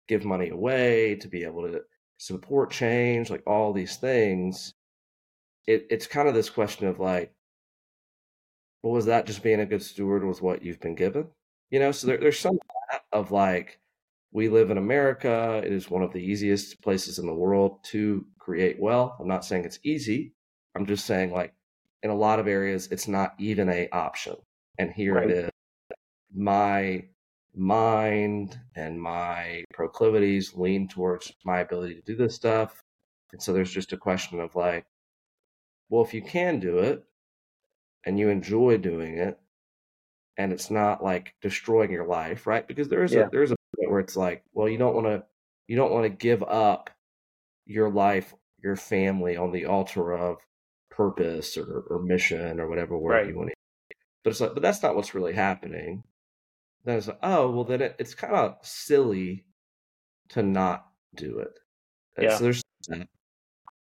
give 0.08 0.24
money 0.24 0.48
away, 0.48 1.16
to 1.16 1.28
be 1.28 1.44
able 1.44 1.62
to 1.62 1.82
support 2.18 2.70
change, 2.70 3.30
like 3.30 3.42
all 3.46 3.72
these 3.72 3.96
things. 3.96 4.74
It, 5.66 5.86
it's 5.90 6.06
kind 6.06 6.28
of 6.28 6.34
this 6.34 6.50
question 6.50 6.88
of 6.88 6.98
like, 6.98 7.32
well, 8.82 8.94
was 8.94 9.06
that 9.06 9.26
just 9.26 9.42
being 9.42 9.60
a 9.60 9.66
good 9.66 9.82
steward 9.82 10.24
with 10.24 10.40
what 10.40 10.62
you've 10.62 10.80
been 10.80 10.94
given? 10.94 11.28
You 11.70 11.78
know, 11.80 11.92
so 11.92 12.06
there, 12.06 12.18
there's 12.18 12.38
some 12.38 12.58
of 13.12 13.30
like, 13.30 13.78
we 14.32 14.48
live 14.48 14.70
in 14.70 14.78
America. 14.78 15.62
It 15.64 15.72
is 15.72 15.90
one 15.90 16.02
of 16.02 16.12
the 16.12 16.20
easiest 16.20 16.80
places 16.82 17.18
in 17.18 17.26
the 17.26 17.34
world 17.34 17.82
to 17.84 18.24
create 18.38 18.80
wealth. 18.80 19.16
I'm 19.20 19.28
not 19.28 19.44
saying 19.44 19.64
it's 19.64 19.80
easy. 19.82 20.32
I'm 20.74 20.86
just 20.86 21.06
saying 21.06 21.32
like 21.32 21.54
in 22.02 22.10
a 22.10 22.16
lot 22.16 22.38
of 22.38 22.46
areas 22.46 22.88
it's 22.90 23.08
not 23.08 23.34
even 23.38 23.68
a 23.68 23.88
option. 23.90 24.36
And 24.78 24.90
here 24.90 25.14
right. 25.14 25.30
it 25.30 25.36
is. 25.36 25.50
My 26.34 27.04
mind 27.58 28.58
and 28.76 29.00
my 29.00 29.64
proclivities 29.72 30.54
lean 30.54 30.88
towards 30.88 31.32
my 31.44 31.60
ability 31.60 31.94
to 31.96 32.02
do 32.02 32.16
this 32.16 32.34
stuff. 32.34 32.82
And 33.32 33.42
so 33.42 33.52
there's 33.52 33.72
just 33.72 33.92
a 33.92 33.98
question 33.98 34.40
of 34.40 34.54
like, 34.54 34.86
well, 35.90 36.04
if 36.04 36.14
you 36.14 36.22
can 36.22 36.60
do 36.60 36.78
it 36.78 37.04
and 38.04 38.18
you 38.18 38.28
enjoy 38.28 38.78
doing 38.78 39.18
it, 39.18 39.38
and 40.38 40.52
it's 40.52 40.70
not 40.70 41.02
like 41.02 41.34
destroying 41.42 41.90
your 41.90 42.06
life, 42.06 42.46
right? 42.46 42.66
Because 42.66 42.88
there 42.88 43.02
is 43.02 43.12
yeah. 43.12 43.26
a 43.26 43.30
there's 43.30 43.50
a 43.50 43.56
point 43.76 43.90
where 43.90 44.00
it's 44.00 44.16
like, 44.16 44.44
well, 44.52 44.68
you 44.68 44.78
don't 44.78 44.94
want 44.94 45.08
to 45.08 45.24
you 45.66 45.76
don't 45.76 45.92
want 45.92 46.04
to 46.04 46.10
give 46.10 46.42
up 46.44 46.90
your 47.66 47.90
life, 47.90 48.32
your 48.62 48.76
family 48.76 49.36
on 49.36 49.52
the 49.52 49.66
altar 49.66 50.12
of 50.12 50.38
purpose 50.90 51.56
or, 51.56 51.84
or 51.90 52.00
mission 52.00 52.60
or 52.60 52.68
whatever 52.68 52.96
word 52.96 53.12
right. 53.12 53.26
you 53.28 53.36
want 53.36 53.50
to. 53.50 53.54
But 54.24 54.30
it's 54.30 54.40
like, 54.40 54.54
but 54.54 54.62
that's 54.62 54.82
not 54.82 54.94
what's 54.96 55.14
really 55.14 55.34
happening. 55.34 56.04
Then 56.84 56.98
it's 56.98 57.08
like, 57.08 57.18
oh, 57.22 57.50
well, 57.50 57.64
then 57.64 57.82
it, 57.82 57.96
it's 57.98 58.14
kind 58.14 58.34
of 58.34 58.56
silly 58.62 59.44
to 60.30 60.42
not 60.42 60.86
do 61.14 61.38
it. 61.38 61.58
And 62.16 62.24
yeah. 62.24 62.36
So 62.36 62.44
there's. 62.44 62.62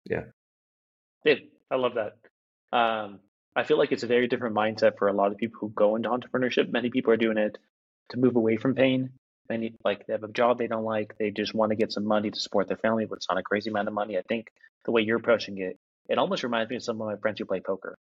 Yeah. 0.09 0.23
I 1.73 1.75
love 1.75 1.93
that. 1.95 2.17
Um, 2.77 3.19
I 3.55 3.63
feel 3.63 3.79
like 3.79 3.91
it's 3.91 4.03
a 4.03 4.07
very 4.07 4.27
different 4.27 4.55
mindset 4.55 4.97
for 4.99 5.07
a 5.07 5.13
lot 5.13 5.31
of 5.31 5.37
people 5.37 5.57
who 5.59 5.69
go 5.69 5.95
into 5.95 6.09
entrepreneurship. 6.09 6.71
Many 6.71 6.91
people 6.91 7.11
are 7.13 7.17
doing 7.17 7.37
it 7.37 7.57
to 8.09 8.17
move 8.17 8.35
away 8.35 8.57
from 8.57 8.75
pain. 8.75 9.09
Many 9.49 9.73
like 9.83 10.05
they 10.05 10.13
have 10.13 10.23
a 10.23 10.31
job 10.31 10.59
they 10.59 10.67
don't 10.67 10.83
like. 10.83 11.15
They 11.17 11.31
just 11.31 11.53
want 11.53 11.71
to 11.71 11.75
get 11.75 11.91
some 11.91 12.05
money 12.05 12.29
to 12.29 12.39
support 12.39 12.67
their 12.67 12.77
family, 12.77 13.05
but 13.05 13.15
it's 13.15 13.27
not 13.29 13.39
a 13.39 13.43
crazy 13.43 13.71
amount 13.71 13.87
of 13.87 13.93
money. 13.93 14.17
I 14.17 14.21
think 14.21 14.47
the 14.85 14.91
way 14.91 15.01
you're 15.01 15.17
approaching 15.17 15.57
it, 15.57 15.77
it 16.07 16.17
almost 16.17 16.43
reminds 16.43 16.69
me 16.69 16.77
of 16.77 16.83
some 16.83 17.01
of 17.01 17.07
my 17.07 17.15
friends 17.17 17.39
who 17.39 17.45
play 17.45 17.59
poker. 17.59 17.95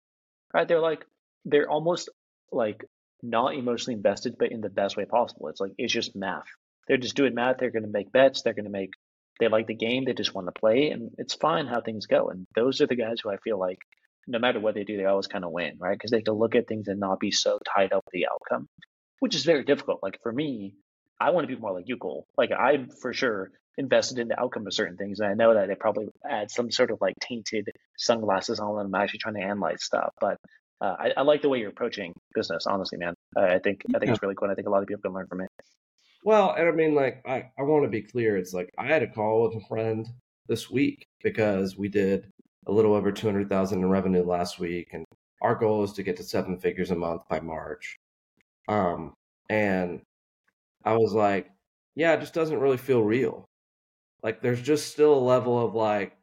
Right? 0.54 0.68
They're 0.68 0.82
like 0.82 1.06
they're 1.46 1.70
almost 1.70 2.10
like 2.52 2.84
not 3.22 3.56
emotionally 3.56 3.96
invested, 3.96 4.36
but 4.40 4.52
in 4.52 4.62
the 4.62 4.70
best 4.70 4.98
way 4.98 5.06
possible. 5.06 5.48
It's 5.48 5.60
like 5.60 5.74
it's 5.78 5.94
just 5.94 6.16
math. 6.16 6.48
They're 6.88 6.98
just 6.98 7.16
doing 7.16 7.36
math. 7.36 7.58
They're 7.60 7.72
going 7.72 7.84
to 7.84 7.90
make 7.90 8.12
bets. 8.12 8.42
They're 8.42 8.54
going 8.54 8.66
to 8.66 8.72
make. 8.72 8.92
They 9.40 9.48
like 9.48 9.68
the 9.68 9.76
game. 9.76 10.06
They 10.06 10.14
just 10.14 10.36
want 10.36 10.48
to 10.48 10.60
play, 10.60 10.90
and 10.90 11.12
it's 11.18 11.34
fine 11.34 11.68
how 11.68 11.82
things 11.82 12.08
go. 12.08 12.30
And 12.30 12.46
those 12.56 12.82
are 12.82 12.88
the 12.88 12.96
guys 12.96 13.18
who 13.24 13.30
I 13.30 13.38
feel 13.38 13.58
like 13.58 13.80
no 14.28 14.40
matter 14.40 14.60
what 14.60 14.76
they 14.76 14.84
do, 14.84 14.98
they 14.98 15.06
always 15.06 15.28
kind 15.28 15.44
of 15.44 15.52
win, 15.52 15.78
right? 15.80 15.98
Because 15.98 16.12
they 16.12 16.22
can 16.22 16.36
look 16.36 16.56
at 16.56 16.68
things 16.68 16.88
and 16.88 17.00
not 17.00 17.20
be 17.20 17.32
so 17.32 17.58
tied 17.76 17.94
up 17.94 18.04
with 18.06 18.14
the 18.14 18.28
outcome, 18.28 18.68
which 19.20 19.36
is 19.36 19.44
very 19.44 19.64
difficult. 19.64 20.04
Like 20.04 20.20
for 20.22 20.32
me, 20.32 20.76
I 21.20 21.32
want 21.32 21.48
to 21.48 21.54
be 21.54 21.60
more 21.60 21.74
like 21.74 21.88
you, 21.88 21.98
Cole. 21.98 22.28
Like 22.38 22.52
I'm 22.52 22.90
for 23.02 23.14
sure 23.14 23.52
invested 23.78 24.20
in 24.20 24.28
the 24.28 24.40
outcome 24.40 24.68
of 24.68 24.74
certain 24.74 24.98
things, 24.98 25.20
and 25.20 25.30
I 25.30 25.34
know 25.34 25.54
that 25.54 25.70
it 25.70 25.80
probably 25.80 26.08
adds 26.30 26.54
some 26.54 26.70
sort 26.70 26.92
of 26.92 27.00
like 27.02 27.16
tainted 27.22 27.70
sunglasses 27.98 28.60
on 28.60 28.76
when 28.76 28.86
I'm 28.86 28.96
actually 28.96 29.20
trying 29.20 29.36
to 29.36 29.42
analyze 29.42 29.84
stuff. 29.84 30.14
But 30.22 30.38
uh, 30.82 30.96
I, 31.00 31.12
I, 31.18 31.22
like 31.22 31.42
the 31.42 31.50
way 31.50 31.60
you're 31.60 31.70
approaching 31.70 32.14
business. 32.34 32.66
Honestly, 32.68 32.98
man, 32.98 33.14
I 33.38 33.60
think 33.60 33.84
I 33.90 34.00
think 34.00 34.06
yeah. 34.06 34.14
it's 34.14 34.22
really 34.22 34.36
cool. 34.36 34.50
I 34.50 34.56
think 34.56 34.68
a 34.68 34.72
lot 34.72 34.82
of 34.82 34.88
people 34.88 35.02
can 35.02 35.14
learn 35.14 35.28
from 35.28 35.42
it. 35.42 35.50
Well, 36.24 36.54
and 36.58 36.68
I 36.68 36.72
mean, 36.72 36.96
like 36.96 37.22
I 37.26 37.50
I 37.58 37.64
want 37.64 37.84
to 37.84 37.90
be 37.90 38.02
clear. 38.02 38.38
It's 38.38 38.54
like 38.54 38.70
I 38.78 38.86
had 38.86 39.04
a 39.04 39.08
call 39.08 39.44
with 39.44 39.62
a 39.62 39.68
friend 39.68 40.08
this 40.48 40.70
week 40.70 41.06
because 41.24 41.78
we 41.78 41.88
did 41.88 42.32
a 42.68 42.72
little 42.72 42.94
over 42.94 43.12
200,000 43.12 43.80
in 43.80 43.90
revenue 43.90 44.24
last 44.24 44.60
week 44.60 44.90
and 44.94 45.06
our 45.42 45.56
goal 45.56 45.84
is 45.84 45.94
to 45.94 46.04
get 46.04 46.18
to 46.18 46.24
seven 46.24 46.58
figures 46.58 46.92
a 46.92 46.96
month 46.96 47.22
by 47.30 47.40
March. 47.40 47.98
Um, 48.68 49.14
and 49.50 50.02
I 50.84 50.98
was 50.98 51.14
like, 51.14 51.50
yeah, 51.96 52.14
it 52.14 52.20
just 52.20 52.34
doesn't 52.34 52.60
really 52.60 52.78
feel 52.78 53.02
real. 53.02 53.46
Like 54.22 54.42
there's 54.42 54.62
just 54.62 54.92
still 54.92 55.14
a 55.14 55.20
level 55.20 55.64
of 55.64 55.76
like, 55.76 56.18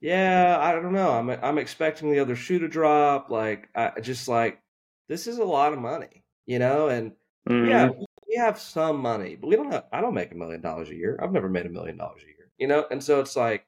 yeah, 0.00 0.58
I 0.60 0.72
don't 0.72 0.92
know. 0.92 1.10
I'm 1.10 1.30
I'm 1.30 1.58
expecting 1.58 2.10
the 2.10 2.20
other 2.20 2.36
shoe 2.36 2.58
to 2.60 2.68
drop. 2.68 3.30
Like 3.30 3.68
I 3.74 4.00
just 4.00 4.28
like 4.28 4.60
this 5.08 5.26
is 5.26 5.38
a 5.38 5.44
lot 5.44 5.72
of 5.72 5.78
money, 5.78 6.24
you 6.46 6.58
know. 6.58 6.88
And 6.88 7.12
mm-hmm. 7.48 7.68
yeah, 7.68 7.88
we 7.88 8.36
have 8.36 8.58
some 8.58 8.98
money, 8.98 9.36
but 9.36 9.48
we 9.48 9.56
don't 9.56 9.72
have. 9.72 9.84
I 9.92 10.00
don't 10.00 10.14
make 10.14 10.32
a 10.32 10.36
million 10.36 10.60
dollars 10.60 10.90
a 10.90 10.94
year. 10.94 11.18
I've 11.22 11.32
never 11.32 11.48
made 11.48 11.66
a 11.66 11.70
million 11.70 11.96
dollars 11.96 12.22
a 12.22 12.26
year, 12.26 12.50
you 12.58 12.66
know. 12.66 12.86
And 12.90 13.02
so 13.02 13.20
it's 13.20 13.36
like 13.36 13.66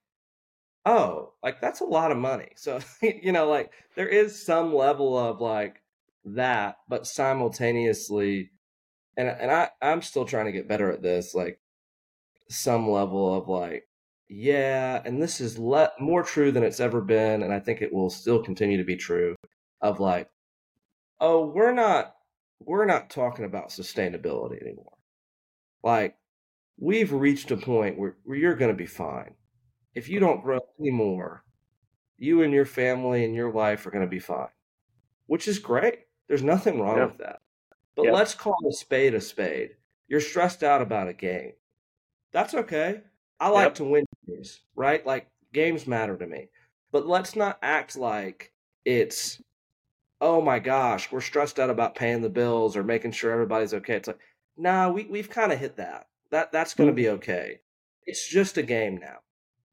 oh, 0.84 1.32
like 1.42 1.60
that's 1.60 1.80
a 1.80 1.84
lot 1.84 2.10
of 2.10 2.18
money. 2.18 2.50
So, 2.56 2.80
you 3.02 3.32
know, 3.32 3.48
like 3.48 3.72
there 3.96 4.08
is 4.08 4.44
some 4.44 4.74
level 4.74 5.16
of 5.16 5.40
like 5.40 5.82
that, 6.24 6.76
but 6.88 7.06
simultaneously, 7.06 8.50
and 9.16 9.28
and 9.28 9.50
I 9.50 9.70
I'm 9.80 10.02
still 10.02 10.24
trying 10.24 10.46
to 10.46 10.52
get 10.52 10.68
better 10.68 10.90
at 10.90 11.02
this, 11.02 11.34
like 11.34 11.60
some 12.48 12.90
level 12.90 13.34
of 13.34 13.48
like, 13.48 13.84
yeah, 14.32 15.02
and 15.04 15.22
this 15.22 15.40
is 15.40 15.58
le- 15.58 15.92
more 16.00 16.22
true 16.22 16.52
than 16.52 16.62
it's 16.62 16.80
ever 16.80 17.00
been, 17.00 17.42
and 17.42 17.52
I 17.52 17.60
think 17.60 17.82
it 17.82 17.92
will 17.92 18.10
still 18.10 18.42
continue 18.42 18.78
to 18.78 18.84
be 18.84 18.96
true. 18.96 19.34
Of 19.80 20.00
like, 20.00 20.30
oh, 21.20 21.46
we're 21.46 21.72
not 21.72 22.14
we're 22.60 22.86
not 22.86 23.10
talking 23.10 23.44
about 23.44 23.70
sustainability 23.70 24.62
anymore. 24.62 24.96
Like, 25.82 26.16
we've 26.78 27.12
reached 27.12 27.50
a 27.50 27.56
point 27.56 27.98
where, 27.98 28.16
where 28.24 28.38
you're 28.38 28.54
going 28.54 28.70
to 28.70 28.76
be 28.76 28.86
fine 28.86 29.34
if 29.94 30.08
you 30.08 30.20
don't 30.20 30.42
grow 30.42 30.60
anymore, 30.80 31.44
you 32.18 32.42
and 32.42 32.52
your 32.52 32.64
family 32.64 33.24
and 33.24 33.34
your 33.34 33.52
life 33.52 33.86
are 33.86 33.90
going 33.90 34.04
to 34.04 34.10
be 34.10 34.18
fine, 34.18 34.48
which 35.26 35.48
is 35.48 35.58
great. 35.58 36.00
There's 36.28 36.42
nothing 36.42 36.80
wrong 36.80 37.00
with 37.00 37.18
that. 37.18 37.40
But 37.94 38.06
let's 38.06 38.34
call 38.34 38.56
a 38.68 38.72
spade 38.72 39.14
a 39.14 39.20
spade. 39.20 39.70
You're 40.08 40.20
stressed 40.20 40.62
out 40.62 40.80
about 40.80 41.08
a 41.08 41.12
game. 41.12 41.52
That's 42.32 42.54
okay. 42.54 43.02
I 43.38 43.48
like 43.48 43.66
yep. 43.66 43.74
to 43.76 43.84
win 43.84 44.04
games, 44.26 44.60
right? 44.74 45.04
Like 45.06 45.28
games 45.52 45.86
matter 45.86 46.16
to 46.16 46.26
me. 46.26 46.48
But 46.90 47.06
let's 47.06 47.36
not 47.36 47.58
act 47.62 47.96
like 47.96 48.52
it's 48.84 49.40
oh 50.20 50.40
my 50.40 50.58
gosh, 50.58 51.10
we're 51.10 51.20
stressed 51.20 51.58
out 51.58 51.70
about 51.70 51.96
paying 51.96 52.20
the 52.22 52.30
bills 52.30 52.76
or 52.76 52.84
making 52.84 53.12
sure 53.12 53.32
everybody's 53.32 53.74
okay. 53.74 53.94
It's 53.94 54.08
like, 54.08 54.20
nah, 54.56 54.88
we 54.88 55.04
we've 55.04 55.30
kind 55.30 55.52
of 55.52 55.58
hit 55.58 55.76
that. 55.76 56.06
That 56.30 56.52
that's 56.52 56.74
going 56.74 56.88
to 56.88 56.94
be 56.94 57.04
mm-hmm. 57.04 57.16
okay. 57.16 57.60
It's 58.06 58.28
just 58.28 58.58
a 58.58 58.62
game 58.62 58.98
now 58.98 59.18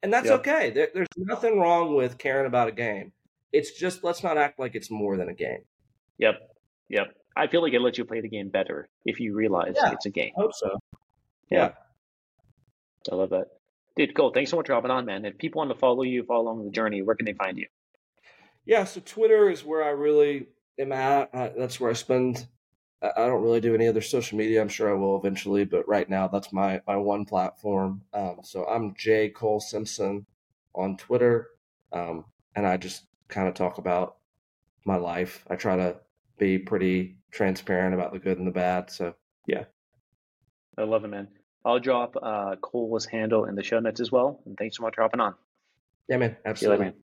and 0.02 0.14
that's 0.14 0.28
yep. 0.28 0.40
okay. 0.40 0.72
There, 0.72 0.90
there's 0.94 1.08
nothing 1.18 1.60
wrong 1.60 1.96
with 1.96 2.18
caring 2.18 2.46
about 2.46 2.68
a 2.68 2.72
game. 2.72 3.12
It's 3.52 3.72
just 3.72 4.04
let's 4.04 4.24
not 4.24 4.38
act 4.38 4.60
like 4.60 4.76
it's 4.76 4.92
more 4.92 5.18
than 5.18 5.30
a 5.30 5.34
game. 5.34 5.64
Yep, 6.20 6.36
yep. 6.90 7.08
I 7.36 7.48
feel 7.48 7.62
like 7.62 7.74
it 7.74 7.82
lets 7.82 7.98
you 7.98 8.06
play 8.06 8.22
the 8.22 8.30
game 8.30 8.50
better 8.50 8.90
if 9.06 9.20
you 9.20 9.34
realize 9.34 9.76
yeah, 9.76 9.92
it's 9.92 10.06
a 10.06 10.10
game. 10.10 10.32
I 10.38 10.42
hope 10.42 10.54
so. 10.54 10.80
Yeah. 11.50 11.58
yeah. 11.58 11.72
I 13.12 13.16
love 13.16 13.30
that. 13.32 13.48
Dude, 14.00 14.16
cool. 14.16 14.32
Thanks 14.32 14.50
so 14.50 14.56
much 14.56 14.68
for 14.68 14.76
hopping 14.76 14.92
on, 14.92 15.06
man. 15.06 15.26
If 15.26 15.38
people 15.38 15.60
want 15.60 15.72
to 15.72 15.78
follow 15.78 16.04
you, 16.04 16.24
follow 16.24 16.44
along 16.44 16.64
the 16.64 16.72
journey, 16.72 17.02
where 17.02 17.18
can 17.18 17.26
they 17.26 17.34
find 17.34 17.58
you? 17.58 17.68
Yeah, 18.66 18.86
so 18.86 19.02
Twitter 19.04 19.50
is 19.50 19.66
where 19.66 19.84
I 19.84 19.90
really 19.90 20.46
am 20.80 20.94
at. 20.94 21.30
Uh, 21.36 21.50
that's 21.58 21.82
where 21.82 21.90
I 21.90 21.94
spend 21.94 22.48
I 23.02 23.26
don't 23.28 23.44
really 23.44 23.60
do 23.60 23.76
any 23.76 23.90
other 23.90 24.00
social 24.00 24.38
media. 24.38 24.62
I'm 24.62 24.70
sure 24.70 24.90
I 24.90 24.94
will 24.94 25.18
eventually, 25.18 25.66
but 25.66 25.86
right 25.86 26.10
now 26.10 26.30
that's 26.30 26.54
my 26.54 26.80
my 26.88 26.96
one 26.96 27.26
platform. 27.26 28.02
Um, 28.14 28.38
so 28.42 28.64
I'm 28.66 28.94
J 28.96 29.32
Cole 29.32 29.60
Simpson 29.60 30.26
on 30.74 30.96
Twitter, 30.96 31.50
um, 31.92 32.24
and 32.56 32.66
I 32.66 32.78
just 32.78 33.04
kind 33.28 33.50
of 33.50 33.54
talk 33.54 33.80
about 33.80 34.16
my 34.86 34.96
life. 34.96 35.46
I 35.50 35.58
try 35.58 35.76
to 35.76 35.98
be 36.38 36.58
pretty 36.58 37.18
transparent 37.32 37.94
about 37.94 38.14
the 38.14 38.20
good 38.20 38.38
and 38.38 38.48
the 38.48 38.52
bad. 38.52 38.92
So 38.92 39.14
yeah, 39.46 39.66
I 40.78 40.84
love 40.84 41.04
it, 41.04 41.10
man. 41.10 41.28
I'll 41.70 41.80
drop 41.80 42.16
uh, 42.22 42.56
Cole's 42.56 43.06
handle 43.06 43.46
in 43.46 43.56
the 43.56 43.64
show 43.64 43.80
notes 43.80 44.00
as 44.00 44.12
well. 44.12 44.40
And 44.46 44.58
thanks 44.58 44.78
so 44.78 44.84
much 44.84 44.96
for 44.96 45.04
hopping 45.04 45.20
on. 45.20 45.36
Yeah, 46.08 46.18
man. 46.18 46.38
Absolutely. 46.44 46.94